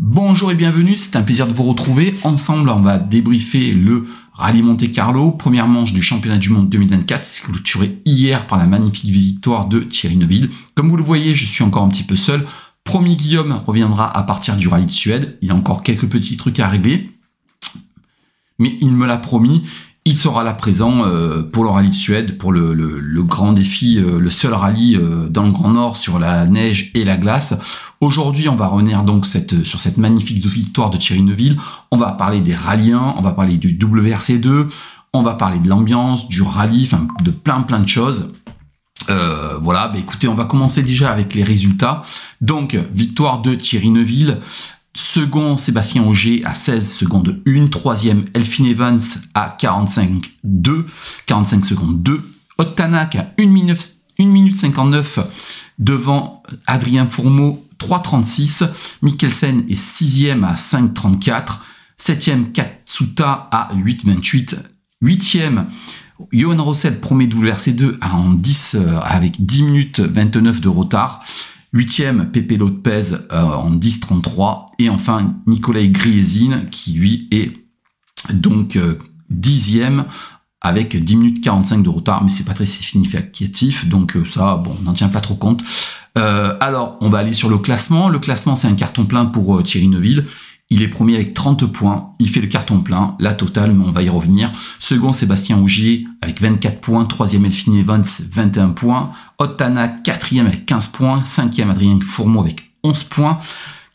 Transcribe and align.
Bonjour 0.00 0.52
et 0.52 0.54
bienvenue, 0.54 0.94
c'est 0.94 1.16
un 1.16 1.22
plaisir 1.22 1.48
de 1.48 1.52
vous 1.52 1.64
retrouver. 1.64 2.14
Ensemble, 2.22 2.68
on 2.68 2.82
va 2.82 3.00
débriefer 3.00 3.72
le 3.72 4.04
Rallye 4.32 4.62
Monte 4.62 4.92
Carlo, 4.92 5.32
première 5.32 5.66
manche 5.66 5.92
du 5.92 6.02
championnat 6.02 6.36
du 6.36 6.50
monde 6.50 6.68
2024, 6.68 7.42
clôturé 7.42 7.98
hier 8.04 8.46
par 8.46 8.58
la 8.58 8.66
magnifique 8.66 9.10
victoire 9.10 9.66
de 9.66 9.80
Thierry 9.80 10.16
Neuville. 10.16 10.50
Comme 10.76 10.88
vous 10.88 10.96
le 10.96 11.02
voyez, 11.02 11.34
je 11.34 11.46
suis 11.46 11.64
encore 11.64 11.82
un 11.82 11.88
petit 11.88 12.04
peu 12.04 12.14
seul. 12.14 12.46
Promis 12.84 13.16
Guillaume 13.16 13.60
reviendra 13.66 14.16
à 14.16 14.22
partir 14.22 14.56
du 14.56 14.68
rallye 14.68 14.86
de 14.86 14.90
Suède. 14.92 15.36
Il 15.42 15.48
y 15.48 15.50
a 15.50 15.56
encore 15.56 15.82
quelques 15.82 16.06
petits 16.06 16.36
trucs 16.36 16.60
à 16.60 16.68
régler. 16.68 17.10
Mais 18.60 18.78
il 18.80 18.92
me 18.92 19.04
l'a 19.04 19.16
promis 19.16 19.64
il 20.08 20.16
sera 20.16 20.42
là 20.42 20.54
présent 20.54 21.04
euh, 21.04 21.42
pour 21.42 21.64
le 21.64 21.70
rallye 21.70 21.90
de 21.90 21.94
Suède, 21.94 22.38
pour 22.38 22.50
le, 22.50 23.22
grand 23.22 23.52
défi, 23.52 23.98
euh, 23.98 24.18
le 24.18 24.30
seul 24.30 24.54
rallye 24.54 24.96
euh, 24.96 25.28
dans 25.28 25.44
le 25.44 25.52
Grand 25.52 25.70
Nord 25.70 25.98
sur 25.98 26.18
la 26.18 26.46
neige 26.46 26.90
et 26.94 27.04
la 27.04 27.18
glace. 27.18 27.87
Aujourd'hui, 28.00 28.48
on 28.48 28.54
va 28.54 28.68
revenir 28.68 29.04
sur 29.64 29.80
cette 29.80 29.96
magnifique 29.96 30.44
victoire 30.46 30.90
de 30.90 30.98
Thierry 30.98 31.22
Neuville. 31.22 31.58
On 31.90 31.96
va 31.96 32.12
parler 32.12 32.40
des 32.40 32.54
rallyes 32.54 32.94
on 32.94 33.20
va 33.20 33.32
parler 33.32 33.56
du 33.56 33.76
WRC2, 33.76 34.68
on 35.12 35.22
va 35.22 35.34
parler 35.34 35.58
de 35.58 35.68
l'ambiance, 35.68 36.28
du 36.28 36.42
rallye, 36.42 36.84
enfin 36.84 37.08
de 37.22 37.30
plein 37.32 37.62
plein 37.62 37.80
de 37.80 37.88
choses. 37.88 38.34
voilà, 39.08 39.88
bah 39.88 39.98
écoutez, 39.98 40.28
on 40.28 40.34
va 40.34 40.44
commencer 40.44 40.84
déjà 40.84 41.10
avec 41.10 41.34
les 41.34 41.42
résultats. 41.42 42.02
Donc, 42.40 42.78
victoire 42.92 43.42
de 43.42 43.54
Thierry 43.54 43.90
Neuville. 43.90 44.38
Second, 44.94 45.56
Sébastien 45.56 46.04
Auger 46.04 46.42
à 46.44 46.54
16 46.54 46.92
secondes 46.92 47.40
1. 47.46 47.66
Troisième, 47.68 48.24
Elphine 48.34 48.66
Evans 48.66 49.00
à 49.34 49.48
45 49.58 50.34
2. 50.44 50.86
45 51.26 51.64
secondes 51.64 52.02
2. 52.02 52.22
Ottanak 52.58 53.16
à 53.16 53.28
1 53.38 53.46
minute, 53.46 53.96
1 54.20 54.26
minute 54.26 54.56
59 54.56 55.20
devant 55.78 56.42
Adrien 56.66 57.06
Fourmeau 57.06 57.67
3.36. 57.78 58.68
Mikkelsen 59.02 59.64
est 59.68 59.80
6e 59.80 60.44
à 60.44 60.54
5.34. 60.54 61.58
7e, 61.98 62.52
Katsuta 62.52 63.48
à 63.50 63.70
8.28. 63.74 64.56
8e, 65.02 65.66
Johan 66.32 66.62
Rossel, 66.62 67.00
premier 67.00 67.26
WRC2 67.26 67.96
à 68.00 68.14
en 68.16 68.32
10 68.32 68.74
euh, 68.74 68.98
avec 69.02 69.44
10 69.44 69.62
minutes 69.62 70.00
29 70.00 70.60
de 70.60 70.68
retard. 70.68 71.24
Huitième, 71.72 72.30
Pepe 72.30 72.52
Lopez 72.58 73.12
euh, 73.32 73.42
en 73.42 73.74
10-33. 73.76 74.66
Et 74.78 74.88
enfin, 74.88 75.34
Nicolas 75.46 75.86
Griezine 75.86 76.68
qui 76.70 76.92
lui 76.92 77.28
est 77.30 77.52
donc 78.32 78.76
euh, 78.76 78.98
dixième 79.30 80.04
avec 80.60 80.96
10 80.96 81.16
minutes 81.16 81.44
45 81.44 81.82
de 81.82 81.88
retard, 81.88 82.24
mais 82.24 82.30
c'est 82.30 82.44
pas 82.44 82.54
très 82.54 82.66
significatif, 82.66 83.88
donc 83.88 84.16
euh, 84.16 84.24
ça, 84.24 84.62
on 84.66 84.82
n'en 84.82 84.92
tient 84.92 85.08
pas 85.08 85.20
trop 85.20 85.36
compte. 85.36 85.62
Alors, 86.18 86.98
on 87.00 87.10
va 87.10 87.18
aller 87.18 87.32
sur 87.32 87.48
le 87.48 87.58
classement. 87.58 88.08
Le 88.08 88.18
classement, 88.18 88.56
c'est 88.56 88.68
un 88.68 88.74
carton 88.74 89.04
plein 89.04 89.26
pour 89.26 89.62
Thierry 89.62 89.88
Neuville. 89.88 90.24
Il 90.70 90.82
est 90.82 90.88
premier 90.88 91.14
avec 91.14 91.32
30 91.32 91.66
points. 91.72 92.14
Il 92.18 92.28
fait 92.28 92.40
le 92.40 92.46
carton 92.46 92.82
plein, 92.82 93.16
la 93.20 93.32
totale, 93.32 93.72
mais 93.72 93.86
on 93.86 93.90
va 93.90 94.02
y 94.02 94.10
revenir. 94.10 94.52
Second, 94.78 95.14
Sébastien 95.14 95.58
Augier 95.58 96.06
avec 96.20 96.42
24 96.42 96.80
points. 96.80 97.04
Troisième, 97.06 97.46
Elphine 97.46 97.78
Evans, 97.78 98.04
21 98.32 98.70
points. 98.70 99.10
Ottana, 99.38 99.88
quatrième 99.88 100.46
avec 100.46 100.66
15 100.66 100.88
points. 100.88 101.24
Cinquième, 101.24 101.70
Adrien 101.70 101.98
Fourmeau 102.04 102.40
avec 102.40 102.70
11 102.84 103.04
points. 103.04 103.38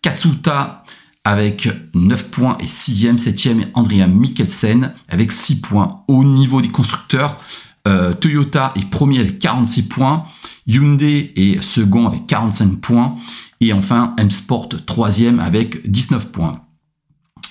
Katsuta 0.02 0.84
avec 1.24 1.70
9 1.94 2.24
points. 2.32 2.58
Et 2.60 2.68
sixième, 2.68 3.20
septième, 3.20 3.66
Andrea 3.76 4.08
Mikkelsen 4.08 4.94
avec 5.10 5.32
6 5.32 5.62
points. 5.62 6.04
Au 6.08 6.24
niveau 6.24 6.60
des 6.60 6.70
constructeurs, 6.70 7.40
euh, 7.88 8.14
Toyota 8.14 8.74
est 8.76 8.90
premier 8.90 9.20
avec 9.20 9.40
46 9.40 9.84
points. 9.84 10.26
Hyundai 10.68 11.34
est 11.36 11.62
second 11.62 12.08
avec 12.08 12.28
45 12.28 12.80
points. 12.80 13.16
Et 13.60 13.74
enfin, 13.74 14.14
M-Sport 14.18 14.70
troisième 14.86 15.40
avec 15.40 15.90
19 15.90 16.32
points. 16.32 16.64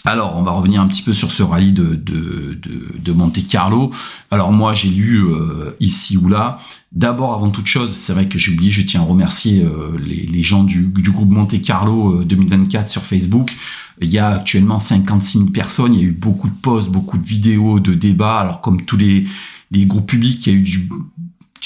Alors, 0.04 0.36
on 0.36 0.42
va 0.42 0.50
revenir 0.50 0.80
un 0.80 0.88
petit 0.88 1.02
peu 1.02 1.12
sur 1.12 1.30
ce 1.30 1.44
rallye 1.44 1.72
de, 1.72 1.94
de, 1.94 3.12
Monte 3.12 3.46
Carlo. 3.46 3.90
Alors 4.30 4.50
moi, 4.50 4.72
j'ai 4.74 4.88
lu 4.88 5.18
euh, 5.26 5.76
ici 5.78 6.16
ou 6.16 6.28
là. 6.28 6.58
D'abord, 6.90 7.34
avant 7.34 7.50
toute 7.50 7.66
chose, 7.66 7.92
c'est 7.92 8.12
vrai 8.12 8.26
que 8.26 8.38
j'ai 8.38 8.52
oublié, 8.52 8.70
je 8.70 8.82
tiens 8.82 9.02
à 9.02 9.04
remercier 9.04 9.62
euh, 9.62 9.96
les, 9.98 10.42
gens 10.42 10.64
du, 10.64 10.88
groupe 10.88 11.30
Monte 11.30 11.60
Carlo 11.60 12.24
2024 12.24 12.84
euh, 12.84 12.88
sur 12.88 13.02
Facebook. 13.02 13.52
Il 14.00 14.08
y 14.08 14.18
a 14.18 14.30
actuellement 14.30 14.80
56 14.80 15.38
000 15.38 15.50
personnes, 15.50 15.94
il 15.94 16.00
y 16.00 16.02
a 16.02 16.06
eu 16.06 16.12
beaucoup 16.12 16.48
de 16.48 16.54
posts, 16.54 16.88
beaucoup 16.90 17.18
de 17.18 17.24
vidéos, 17.24 17.78
de 17.78 17.94
débats. 17.94 18.38
Alors 18.38 18.60
comme 18.60 18.82
tous 18.82 18.96
les, 18.96 19.26
les 19.72 19.86
groupes 19.86 20.06
publics, 20.06 20.46
il 20.46 20.52
y 20.52 20.56
a 20.56 20.58
eu 20.58 20.62
du 20.62 20.88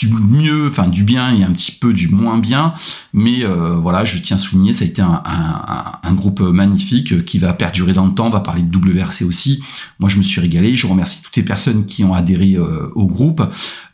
mieux, 0.09 0.69
enfin 0.69 0.89
du 0.89 1.05
bien 1.05 1.35
et 1.35 1.43
un 1.43 1.53
petit 1.53 1.73
peu 1.73 1.93
du 1.93 2.09
moins 2.09 2.39
bien. 2.39 2.75
Mais 3.13 3.45
euh, 3.45 3.77
voilà, 3.77 4.05
je 4.05 4.19
tiens 4.19 4.37
à 4.37 4.39
souligner, 4.39 4.73
ça 4.73 4.85
a 4.85 4.89
été 4.89 5.03
un, 5.03 6.15
groupe 6.15 6.41
magnifique 6.41 7.25
qui 7.25 7.39
va 7.39 7.53
perdurer 7.53 7.93
dans 7.93 8.07
le 8.07 8.15
temps. 8.15 8.27
On 8.27 8.31
va 8.31 8.41
parler 8.41 8.63
de 8.63 8.77
WRC 8.77 9.23
aussi. 9.23 9.63
Moi, 9.99 10.09
je 10.09 10.17
me 10.17 10.23
suis 10.23 10.41
régalé. 10.41 10.75
Je 10.75 10.87
remercie 10.87 11.23
toutes 11.23 11.37
les 11.37 11.43
personnes 11.43 11.85
qui 11.85 12.05
ont 12.05 12.15
adhéré 12.15 12.55
euh, 12.55 12.91
au 12.95 13.07
groupe. 13.07 13.43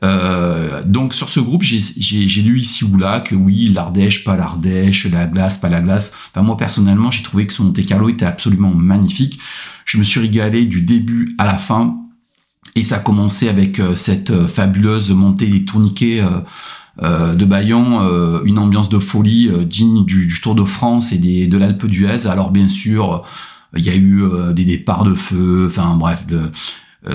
Euh, 0.05 0.83
donc 0.84 1.15
sur 1.15 1.28
ce 1.28 1.41
groupe, 1.41 1.62
j'ai 1.62 2.43
lu 2.43 2.61
ici 2.61 2.84
ou 2.84 2.97
là 2.97 3.21
que 3.21 3.34
oui, 3.34 3.71
l'Ardèche, 3.72 4.25
pas 4.25 4.37
l'Ardèche, 4.37 5.06
la 5.06 5.27
glace, 5.27 5.59
pas 5.59 5.69
la 5.69 5.81
glace. 5.81 6.12
Enfin, 6.31 6.45
moi 6.45 6.56
personnellement, 6.56 7.11
j'ai 7.11 7.22
trouvé 7.22 7.47
que 7.47 7.53
son 7.53 7.72
Carlo 7.72 8.09
était 8.09 8.25
absolument 8.25 8.72
magnifique. 8.75 9.41
Je 9.84 9.99
me 9.99 10.05
suis 10.05 10.21
régalé 10.21 10.65
du 10.65 10.81
début 10.83 11.34
à 11.39 11.45
la 11.45 11.59
fin 11.59 12.02
et 12.75 12.84
ça 12.84 12.97
a 12.97 12.99
commencé 12.99 13.49
avec 13.49 13.81
euh, 13.81 13.94
cette 13.97 14.31
euh, 14.31 14.49
fabuleuse 14.49 15.10
montée 15.10 15.47
des 15.47 15.65
tourniquets 15.65 16.22
euh, 17.03 17.34
de 17.34 17.44
Bayon, 17.47 18.43
une 18.44 18.59
ambiance 18.59 18.91
de 18.91 18.99
folie 18.99 19.50
digne 19.65 20.05
du, 20.05 20.28
Tour 20.43 20.55
de 20.55 20.62
France 20.62 21.12
et 21.12 21.19
des, 21.19 21.47
de 21.47 21.56
l'Alpe 21.56 21.87
d'Huez. 21.87 22.27
Alors 22.27 22.50
bien 22.50 22.69
sûr, 22.69 23.25
il 23.75 23.83
y 23.83 23.88
a 23.88 23.97
eu 23.97 24.22
des 24.53 24.66
départs 24.66 25.05
de 25.05 25.15
feu, 25.15 25.69
enfin 25.69 25.97
bref, 25.97 26.27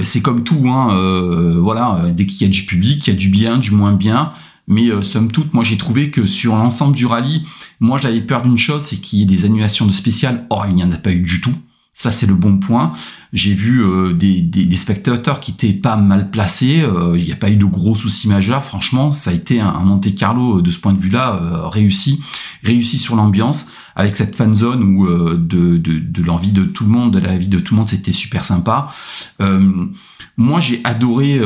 c'est 0.04 0.22
comme 0.22 0.44
tout, 0.44 0.68
hein, 0.68 1.60
voilà, 1.60 2.06
dès 2.12 2.26
qu'il 2.26 2.48
y 2.48 2.50
a 2.50 2.52
du 2.52 2.64
public, 2.64 3.06
il 3.06 3.12
y 3.12 3.14
a 3.14 3.16
du 3.16 3.30
bien, 3.30 3.60
du 3.60 3.70
moins 3.70 3.94
bien. 3.94 4.32
Mais 4.68 4.90
somme 5.04 5.32
toute, 5.32 5.54
moi 5.54 5.64
j'ai 5.64 5.78
trouvé 5.78 6.10
que 6.10 6.26
sur 6.26 6.56
l'ensemble 6.56 6.96
du 6.96 7.06
rallye, 7.06 7.44
moi 7.80 8.00
j'avais 8.02 8.22
peur 8.22 8.42
d'une 8.42 8.58
chose, 8.58 8.82
c'est 8.82 8.98
qu'il 8.98 9.20
y 9.20 9.22
ait 9.22 9.26
des 9.26 9.46
annulations 9.46 9.86
de 9.86 9.92
spéciales. 9.92 10.48
Or, 10.50 10.66
il 10.68 10.74
n'y 10.74 10.84
en 10.84 10.92
a 10.92 10.98
pas 10.98 11.12
eu 11.12 11.22
du 11.22 11.40
tout. 11.40 11.54
Ça, 11.98 12.12
c'est 12.12 12.28
le 12.28 12.36
bon 12.36 12.60
point. 12.60 12.94
J'ai 13.34 13.54
vu 13.54 13.84
euh, 13.84 14.14
des, 14.14 14.42
des, 14.42 14.78
spectateurs 14.78 15.42
qui 15.42 15.52
étaient 15.52 15.74
pas 15.74 15.98
mal 15.98 16.32
placés. 16.32 16.82
Euh, 16.82 17.14
il 17.16 17.26
n'y 17.26 17.34
a 17.34 17.36
pas 17.36 17.50
eu 17.50 17.58
de 17.58 17.66
gros 17.66 17.94
soucis 17.94 18.30
majeurs. 18.30 18.64
Franchement, 18.64 19.12
ça 19.12 19.32
a 19.32 19.34
été 19.34 19.60
un, 19.60 19.72
Monte 19.82 20.16
Carlo 20.16 20.60
euh, 20.60 20.62
de 20.62 20.72
ce 20.72 20.80
point 20.80 20.94
de 20.94 21.00
vue-là 21.00 21.68
réussi, 21.70 22.22
réussi 22.64 22.98
sur 22.98 23.16
l'ambiance 23.16 23.68
avec 23.96 24.16
cette 24.16 24.36
fan 24.36 24.54
zone 24.54 24.84
où 24.84 25.08
de, 25.08 25.78
de, 25.78 25.78
de 25.78 26.22
l'envie 26.22 26.52
de 26.52 26.64
tout 26.64 26.84
le 26.84 26.92
monde, 26.92 27.12
de 27.12 27.18
la 27.18 27.36
vie 27.36 27.48
de 27.48 27.58
tout 27.58 27.74
le 27.74 27.80
monde, 27.80 27.90
c'était 27.90 28.12
super 28.12 28.46
sympa. 28.46 28.88
moi, 30.38 30.60
j'ai 30.60 30.82
adoré 30.84 31.42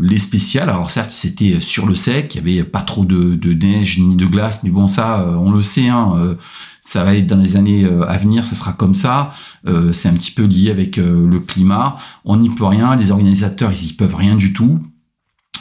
les 0.00 0.18
spéciales. 0.18 0.68
Alors 0.68 0.90
certes, 0.90 1.12
c'était 1.12 1.60
sur 1.60 1.86
le 1.86 1.94
sec, 1.94 2.34
il 2.34 2.38
y 2.38 2.58
avait 2.58 2.64
pas 2.68 2.82
trop 2.82 3.04
de, 3.04 3.36
de 3.36 3.52
neige 3.52 4.00
ni 4.00 4.16
de 4.16 4.26
glace, 4.26 4.64
mais 4.64 4.70
bon, 4.70 4.88
ça, 4.88 5.24
on 5.38 5.52
le 5.52 5.62
sait. 5.62 5.86
Hein, 5.86 6.36
ça 6.84 7.04
va 7.04 7.14
être 7.14 7.28
dans 7.28 7.36
les 7.36 7.56
années 7.56 7.84
euh, 7.84 8.02
à 8.08 8.18
venir, 8.18 8.44
ça 8.44 8.56
sera 8.56 8.72
comme 8.72 8.94
ça. 8.94 9.30
Euh, 9.66 9.92
c'est 9.92 10.08
un 10.08 10.14
petit 10.14 10.32
peu 10.32 10.44
lié 10.44 10.70
avec 10.70 10.98
euh, 10.98 11.28
le 11.28 11.38
climat. 11.38 11.94
On 12.24 12.36
n'y 12.36 12.50
peut 12.50 12.64
rien. 12.64 12.96
Les 12.96 13.12
organisateurs, 13.12 13.70
ils 13.70 13.90
y 13.90 13.92
peuvent 13.92 14.16
rien 14.16 14.34
du 14.34 14.52
tout. 14.52 14.80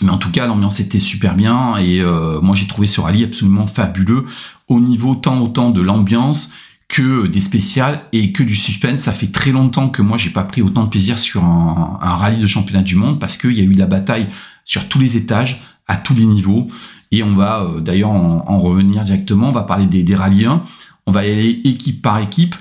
Mais 0.02 0.10
en 0.10 0.18
tout 0.18 0.32
cas, 0.32 0.48
l'ambiance 0.48 0.80
était 0.80 1.00
super 1.00 1.36
bien 1.36 1.78
et 1.78 2.04
moi 2.42 2.56
j'ai 2.56 2.66
trouvé 2.66 2.88
ce 2.88 3.00
rallye 3.00 3.24
absolument 3.24 3.68
fabuleux 3.68 4.26
au 4.68 4.80
niveau 4.80 5.14
tant 5.14 5.40
autant 5.40 5.70
de 5.70 5.80
l'ambiance 5.80 6.54
que 6.88 7.28
des 7.28 7.40
spéciales 7.40 8.02
et 8.12 8.32
que 8.32 8.42
du 8.42 8.56
suspense. 8.56 9.02
Ça 9.02 9.14
fait 9.14 9.32
très 9.32 9.52
longtemps 9.52 9.90
que 9.90 10.02
moi 10.02 10.18
j'ai 10.18 10.32
pas 10.32 10.42
pris 10.42 10.64
autant 10.64 10.86
de 10.86 10.90
plaisir 10.90 11.20
sur 11.20 11.44
un, 11.44 12.00
rallye 12.02 12.42
de 12.42 12.48
championnat 12.48 12.82
du 12.82 12.96
monde 12.96 13.20
parce 13.20 13.38
qu'il 13.38 13.54
y 13.54 13.60
a 13.60 13.64
eu 13.64 13.76
de 13.76 13.80
la 13.80 13.86
bataille 13.86 14.28
sur 14.66 14.90
tous 14.90 14.98
les 14.98 15.18
étages, 15.18 15.62
à 15.88 15.98
tous 15.98 16.16
les 16.16 16.26
niveaux. 16.26 16.68
Et 17.12 17.22
on 17.22 17.36
va 17.36 17.68
d'ailleurs 17.80 18.10
en, 18.10 18.60
revenir 18.60 19.04
directement. 19.04 19.50
On 19.50 19.52
va 19.52 19.62
parler 19.62 19.86
des, 19.86 20.02
des 20.02 20.16
rallyes 20.16 20.46
1. 20.46 20.64
On 21.08 21.12
va 21.12 21.26
y 21.26 21.32
aller 21.32 21.62
équipe 21.66 22.02
par 22.02 22.20
équipe. 22.20 22.56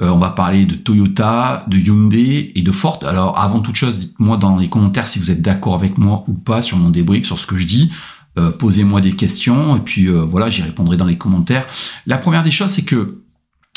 Euh, 0.00 0.10
on 0.10 0.18
va 0.18 0.30
parler 0.30 0.64
de 0.64 0.74
Toyota, 0.74 1.64
de 1.66 1.76
Hyundai 1.76 2.52
et 2.54 2.62
de 2.62 2.72
Ford. 2.72 3.00
Alors 3.04 3.38
avant 3.38 3.60
toute 3.60 3.74
chose, 3.74 3.98
dites-moi 3.98 4.36
dans 4.36 4.56
les 4.56 4.68
commentaires 4.68 5.08
si 5.08 5.18
vous 5.18 5.30
êtes 5.30 5.42
d'accord 5.42 5.74
avec 5.74 5.98
moi 5.98 6.24
ou 6.28 6.34
pas 6.34 6.62
sur 6.62 6.76
mon 6.76 6.90
débrief, 6.90 7.24
sur 7.24 7.38
ce 7.38 7.46
que 7.46 7.56
je 7.56 7.66
dis. 7.66 7.90
Euh, 8.38 8.52
posez-moi 8.52 9.00
des 9.00 9.12
questions 9.12 9.76
et 9.76 9.80
puis 9.80 10.06
euh, 10.06 10.22
voilà, 10.22 10.50
j'y 10.50 10.62
répondrai 10.62 10.96
dans 10.96 11.06
les 11.06 11.18
commentaires. 11.18 11.66
La 12.06 12.18
première 12.18 12.44
des 12.44 12.52
choses, 12.52 12.70
c'est 12.70 12.84
que 12.84 13.24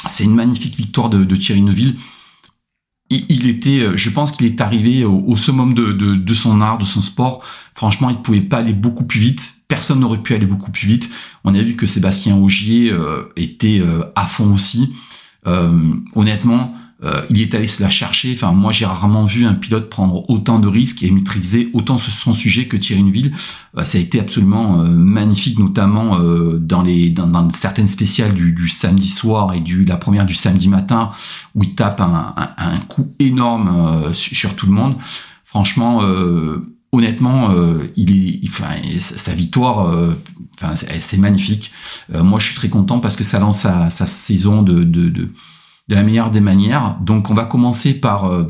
c'est 0.07 0.23
une 0.23 0.35
magnifique 0.35 0.75
victoire 0.75 1.09
de, 1.09 1.35
Thierry 1.35 1.61
Neuville. 1.61 1.95
Il, 3.09 3.47
était, 3.47 3.97
je 3.97 4.09
pense 4.09 4.31
qu'il 4.31 4.45
est 4.47 4.61
arrivé 4.61 5.03
au, 5.03 5.35
summum 5.35 5.73
de, 5.73 6.33
son 6.33 6.61
art, 6.61 6.77
de 6.77 6.85
son 6.85 7.01
sport. 7.01 7.43
Franchement, 7.75 8.09
il 8.09 8.15
pouvait 8.17 8.39
pas 8.39 8.59
aller 8.59 8.71
beaucoup 8.71 9.03
plus 9.03 9.19
vite 9.19 9.60
personne 9.71 10.01
n'aurait 10.01 10.17
pu 10.17 10.35
aller 10.35 10.45
beaucoup 10.45 10.69
plus 10.69 10.85
vite. 10.85 11.09
On 11.45 11.55
a 11.55 11.61
vu 11.61 11.77
que 11.77 11.85
Sébastien 11.85 12.35
Augier 12.35 12.91
euh, 12.91 13.23
était 13.37 13.79
euh, 13.79 14.03
à 14.17 14.25
fond 14.25 14.51
aussi. 14.51 14.93
Euh, 15.47 15.93
honnêtement, 16.13 16.75
il 17.31 17.41
est 17.41 17.55
allé 17.55 17.65
se 17.65 17.81
la 17.81 17.89
chercher. 17.89 18.31
Enfin, 18.35 18.51
moi, 18.51 18.71
j'ai 18.71 18.85
rarement 18.85 19.25
vu 19.25 19.43
un 19.45 19.55
pilote 19.55 19.89
prendre 19.89 20.29
autant 20.29 20.59
de 20.59 20.67
risques 20.67 21.01
et 21.01 21.09
maîtriser 21.09 21.71
autant 21.73 21.97
son 21.97 22.35
sujet 22.35 22.67
que 22.67 22.77
Thierry 22.77 23.01
Neuville. 23.01 23.33
Ça 23.83 23.97
a 23.97 24.01
été 24.01 24.19
absolument 24.19 24.83
magnifique, 24.85 25.57
notamment 25.57 26.19
dans 26.59 26.83
les 26.83 27.09
dans, 27.09 27.49
certaines 27.49 27.87
spéciales 27.87 28.35
du, 28.35 28.69
samedi 28.69 29.07
soir 29.07 29.55
et 29.55 29.61
du 29.61 29.83
la 29.83 29.97
première 29.97 30.27
du 30.27 30.35
samedi 30.35 30.69
matin, 30.69 31.09
où 31.55 31.63
il 31.63 31.73
tape 31.73 32.01
un, 32.01 32.35
un, 32.37 32.77
coup 32.81 33.11
énorme 33.17 34.13
sur, 34.13 34.55
tout 34.55 34.67
le 34.67 34.73
monde. 34.73 34.95
Franchement, 35.43 36.03
honnêtement, 36.91 37.53
il 37.95 38.43
est, 38.43 38.99
sa 38.99 39.33
victoire, 39.33 39.93
enfin, 40.55 40.75
c'est 40.75 41.17
magnifique. 41.17 41.71
moi, 42.13 42.39
je 42.39 42.47
suis 42.47 42.55
très 42.55 42.69
content 42.69 42.99
parce 42.99 43.15
que 43.15 43.23
ça 43.23 43.39
lance 43.39 43.59
sa, 43.59 43.89
sa 43.89 44.05
saison 44.05 44.61
de, 44.61 44.83
la 45.95 46.03
meilleure 46.03 46.31
des 46.31 46.41
manières. 46.41 46.97
Donc 47.01 47.29
on 47.29 47.33
va 47.33 47.45
commencer 47.45 47.93
par 47.93 48.25
euh, 48.25 48.43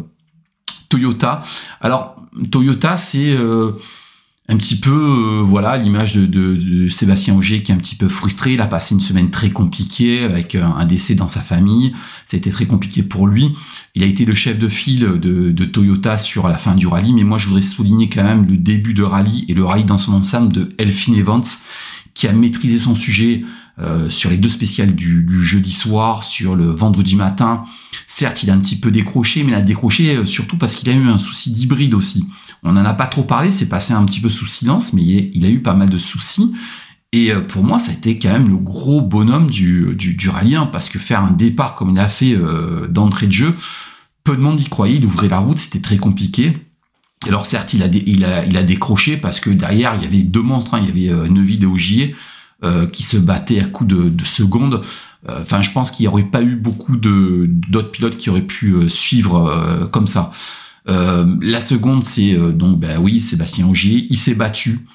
Toyota. 0.89 1.41
Alors 1.81 2.15
Toyota, 2.51 2.97
c'est 2.97 3.31
euh, 3.31 3.71
un 4.49 4.57
petit 4.57 4.75
peu 4.75 4.91
euh, 4.91 5.41
voilà 5.43 5.77
l'image 5.77 6.15
de, 6.15 6.87
Sébastien 6.89 7.35
Auger 7.35 7.63
qui 7.63 7.71
est 7.71 7.75
un 7.75 7.77
petit 7.77 7.95
peu 7.95 8.09
frustré. 8.09 8.53
Il 8.53 8.61
a 8.61 8.67
passé 8.67 8.95
une 8.95 9.01
semaine 9.01 9.29
très 9.29 9.49
compliquée 9.49 10.23
avec 10.23 10.55
un 10.55 10.83
décès 10.85 11.15
dans 11.15 11.27
sa 11.27 11.41
famille. 11.41 11.93
C'était 12.25 12.49
très 12.49 12.65
compliqué 12.65 13.03
pour 13.03 13.27
lui. 13.27 13.53
Il 13.95 14.03
a 14.03 14.05
été 14.05 14.25
le 14.25 14.33
chef 14.33 14.57
de 14.57 14.67
file 14.67 15.19
de, 15.19 15.65
Toyota 15.65 16.17
sur 16.17 16.49
la 16.49 16.57
fin 16.57 16.75
du 16.75 16.87
rallye, 16.87 17.13
mais 17.13 17.23
moi 17.23 17.37
je 17.37 17.47
voudrais 17.47 17.61
souligner 17.61 18.09
quand 18.09 18.23
même 18.23 18.45
le 18.45 18.57
début 18.57 18.93
de 18.93 19.03
rallye 19.03 19.45
et 19.47 19.53
le 19.53 19.63
rallye 19.63 19.85
dans 19.85 19.97
son 19.97 20.13
ensemble 20.13 20.51
de 20.51 20.69
Elfin 20.77 21.13
Evans 21.13 21.43
qui 22.13 22.27
a 22.27 22.33
maîtrisé 22.33 22.77
son 22.77 22.95
sujet 22.95 23.43
euh, 23.79 24.09
sur 24.09 24.29
les 24.29 24.37
deux 24.37 24.49
spéciales 24.49 24.93
du, 24.93 25.25
jeudi 25.41 25.71
soir, 25.71 26.23
sur 26.23 26.55
le 26.55 26.67
vendredi 26.67 27.15
matin. 27.15 27.63
Certes, 28.05 28.43
il 28.43 28.51
a 28.51 28.53
un 28.53 28.59
petit 28.59 28.75
peu 28.75 28.91
décroché, 28.91 29.43
mais 29.43 29.53
il 29.53 29.55
a 29.55 29.61
décroché 29.61 30.17
euh, 30.17 30.25
surtout 30.25 30.57
parce 30.57 30.75
qu'il 30.75 30.89
a 30.89 30.93
eu 30.93 31.07
un 31.07 31.17
souci 31.17 31.51
d'hybride 31.51 31.93
aussi. 31.93 32.27
On 32.63 32.73
n'en 32.73 32.83
a 32.83 32.93
pas 32.93 33.07
trop 33.07 33.23
parlé, 33.23 33.49
c'est 33.49 33.69
passé 33.69 33.93
un 33.93 34.03
petit 34.05 34.19
peu 34.19 34.29
sous 34.29 34.45
silence, 34.45 34.91
mais 34.91 35.31
il 35.33 35.45
a 35.45 35.49
eu 35.49 35.61
pas 35.61 35.73
mal 35.73 35.89
de 35.89 35.97
soucis. 35.97 36.53
Et 37.13 37.31
euh, 37.31 37.39
pour 37.39 37.63
moi, 37.63 37.79
ça 37.79 37.91
a 37.91 37.93
été 37.93 38.19
quand 38.19 38.31
même 38.31 38.49
le 38.49 38.57
gros 38.57 39.01
bonhomme 39.01 39.49
du, 39.49 39.97
rallye 40.29 40.57
parce 40.71 40.89
que 40.89 40.99
faire 40.99 41.23
un 41.23 41.31
départ 41.31 41.75
comme 41.75 41.91
il 41.91 41.99
a 41.99 42.09
fait 42.09 42.37
d'entrée 42.89 43.27
de 43.27 43.31
jeu, 43.31 43.55
peu 44.25 44.35
de 44.35 44.41
monde 44.41 44.59
y 44.59 44.67
croyait, 44.67 44.97
il 44.97 45.05
ouvrait 45.05 45.29
la 45.29 45.39
route, 45.39 45.57
c'était 45.57 45.81
très 45.81 45.97
compliqué. 45.97 46.53
Alors 47.25 47.45
certes, 47.45 47.73
il 47.73 47.83
a, 48.25 48.63
décroché 48.63 49.15
parce 49.15 49.39
que 49.39 49.49
derrière, 49.49 49.95
il 49.95 50.03
y 50.03 50.05
avait 50.05 50.23
deux 50.23 50.41
monstres, 50.41 50.73
hein. 50.73 50.81
il 50.83 51.03
y 51.03 51.09
avait 51.09 51.29
Neuville 51.29 51.63
et 51.63 51.67
Ogier, 51.67 52.15
euh, 52.63 52.85
qui 52.85 53.03
se 53.03 53.17
battaient 53.17 53.59
à 53.59 53.65
coups 53.65 53.89
de, 53.89 54.09
de 54.09 54.23
secondes. 54.23 54.81
Euh, 55.29 55.41
enfin, 55.41 55.61
je 55.61 55.71
pense 55.71 55.91
qu'il 55.91 56.03
n'y 56.03 56.07
aurait 56.07 56.23
pas 56.23 56.41
eu 56.41 56.55
beaucoup 56.55 56.95
d'autres 56.95 57.91
pilotes 57.91 58.17
qui 58.17 58.29
auraient 58.29 58.41
pu 58.41 58.73
euh, 58.73 58.89
suivre 58.89 59.87
comme 59.91 60.07
ça. 60.07 60.31
la 60.85 61.59
seconde, 61.59 62.03
c'est 62.03 62.33
donc, 62.53 62.79
ben 62.79 62.99
oui, 62.99 63.19
Sébastien 63.19 63.67
Ogier. 63.67 64.07
Il 64.09 64.17
s'est 64.17 64.35
battu 64.35 64.85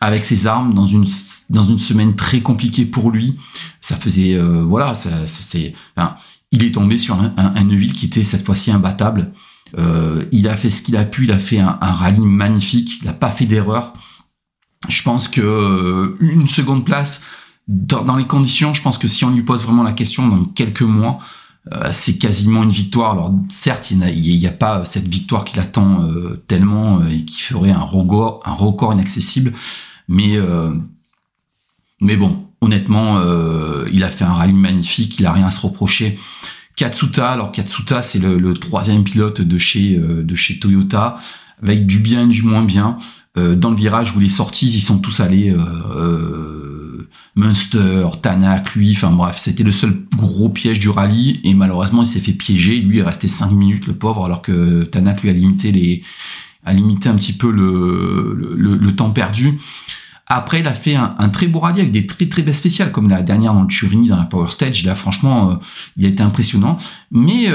avec 0.00 0.24
ses 0.24 0.46
armes 0.46 0.74
dans 0.74 0.84
une 0.84 1.06
dans 1.50 1.62
une 1.62 1.78
semaine 1.78 2.14
très 2.16 2.40
compliquée 2.40 2.84
pour 2.84 3.10
lui. 3.10 3.36
Ça 3.80 3.96
faisait 3.96 4.38
voilà, 4.38 4.94
ça, 4.94 5.10
c'est 5.26 5.74
enfin, 5.96 6.14
il 6.52 6.64
est 6.64 6.72
tombé 6.72 6.98
sur 6.98 7.14
un, 7.14 7.34
un, 7.36 7.64
Neuville 7.64 7.92
qui 7.92 8.06
était 8.06 8.24
cette 8.24 8.44
fois-ci 8.44 8.70
imbattable. 8.70 9.32
Euh, 9.78 10.24
il 10.32 10.48
a 10.48 10.56
fait 10.56 10.70
ce 10.70 10.82
qu'il 10.82 10.96
a 10.96 11.04
pu, 11.04 11.24
il 11.24 11.32
a 11.32 11.38
fait 11.38 11.58
un, 11.58 11.78
un 11.80 11.92
rallye 11.92 12.24
magnifique, 12.24 12.98
il 13.02 13.06
n'a 13.06 13.12
pas 13.12 13.30
fait 13.30 13.46
d'erreur 13.46 13.92
je 14.88 15.02
pense 15.02 15.28
que 15.28 15.40
euh, 15.40 16.16
une 16.20 16.48
seconde 16.48 16.84
place 16.84 17.22
dans, 17.68 18.16
les 18.16 18.26
conditions, 18.26 18.74
je 18.74 18.82
pense 18.82 18.96
que 18.96 19.08
si 19.08 19.24
on 19.24 19.30
lui 19.30 19.42
pose 19.42 19.64
vraiment 19.64 19.82
la 19.82 19.92
question 19.92 20.28
dans 20.28 20.44
quelques 20.44 20.82
mois, 20.82 21.18
euh, 21.72 21.88
c'est 21.90 22.16
quasiment 22.16 22.62
une 22.62 22.70
victoire. 22.70 23.12
Alors 23.12 23.34
certes, 23.48 23.90
il 23.90 23.98
n'y 23.98 24.46
a, 24.46 24.52
pas 24.52 24.84
cette 24.84 25.08
victoire 25.08 25.44
qu'il 25.44 25.58
attend 25.58 26.04
euh, 26.04 26.42
tellement 26.46 27.04
et 27.06 27.24
qui 27.24 27.40
ferait 27.40 27.72
un 27.72 27.80
record, 27.80 28.92
inaccessible, 28.92 29.52
mais 30.08 30.38
mais 32.00 32.16
bon, 32.16 32.46
honnêtement, 32.60 33.18
il 33.90 34.04
a 34.04 34.08
fait 34.08 34.24
un 34.24 34.34
rallye 34.34 34.56
magnifique, 34.56 35.18
il 35.18 35.26
a 35.26 35.32
rien 35.32 35.46
à 35.46 35.50
se 35.50 35.60
reprocher. 35.60 36.16
Katsuta, 36.76 37.30
alors 37.30 37.50
Katsuta, 37.50 38.02
c'est 38.02 38.18
le, 38.18 38.36
le, 38.36 38.52
troisième 38.54 39.02
pilote 39.02 39.40
de 39.40 39.58
chez 39.58 39.96
de 39.96 40.34
chez 40.34 40.60
Toyota, 40.60 41.18
avec 41.62 41.86
du 41.86 41.98
bien 41.98 42.24
et 42.24 42.32
du 42.32 42.42
moins 42.42 42.62
bien. 42.62 42.96
Euh, 43.38 43.54
dans 43.54 43.70
le 43.70 43.76
virage 43.76 44.16
où 44.16 44.20
les 44.20 44.28
sorties, 44.28 44.66
ils 44.66 44.80
sont 44.80 44.98
tous 44.98 45.20
allés. 45.20 45.50
Euh, 45.50 45.58
euh, 45.94 47.08
Munster, 47.34 48.08
Tanak, 48.22 48.74
lui, 48.74 48.92
enfin 48.92 49.10
bref, 49.10 49.36
c'était 49.38 49.62
le 49.62 49.70
seul 49.70 49.94
gros 50.16 50.48
piège 50.48 50.80
du 50.80 50.88
rallye 50.88 51.40
et 51.44 51.52
malheureusement 51.52 52.02
il 52.02 52.06
s'est 52.06 52.20
fait 52.20 52.32
piéger. 52.32 52.78
Lui 52.80 52.96
il 52.96 53.00
est 53.00 53.02
resté 53.02 53.28
5 53.28 53.52
minutes 53.52 53.86
le 53.86 53.92
pauvre 53.92 54.24
alors 54.24 54.40
que 54.40 54.84
Tanak 54.84 55.22
lui 55.22 55.28
a 55.28 55.34
limité 55.34 55.70
les 55.70 56.02
a 56.64 56.72
limité 56.72 57.10
un 57.10 57.14
petit 57.14 57.34
peu 57.34 57.50
le, 57.50 58.34
le, 58.56 58.96
temps 58.96 59.10
perdu. 59.10 59.58
Après, 60.26 60.60
il 60.60 60.66
a 60.66 60.74
fait 60.74 60.96
un, 60.96 61.28
très 61.28 61.46
beau 61.46 61.60
rallye 61.60 61.80
avec 61.80 61.92
des 61.92 62.06
très 62.06 62.26
très 62.26 62.42
belles 62.42 62.54
spéciales, 62.54 62.90
comme 62.90 63.08
la 63.08 63.22
dernière 63.22 63.54
dans 63.54 63.62
le 63.62 63.68
Turini, 63.68 64.08
dans 64.08 64.16
la 64.16 64.24
Power 64.24 64.50
Stage. 64.50 64.84
Là, 64.84 64.96
franchement, 64.96 65.60
il 65.96 66.06
a 66.06 66.08
été 66.08 66.24
impressionnant. 66.24 66.76
Mais 67.12 67.46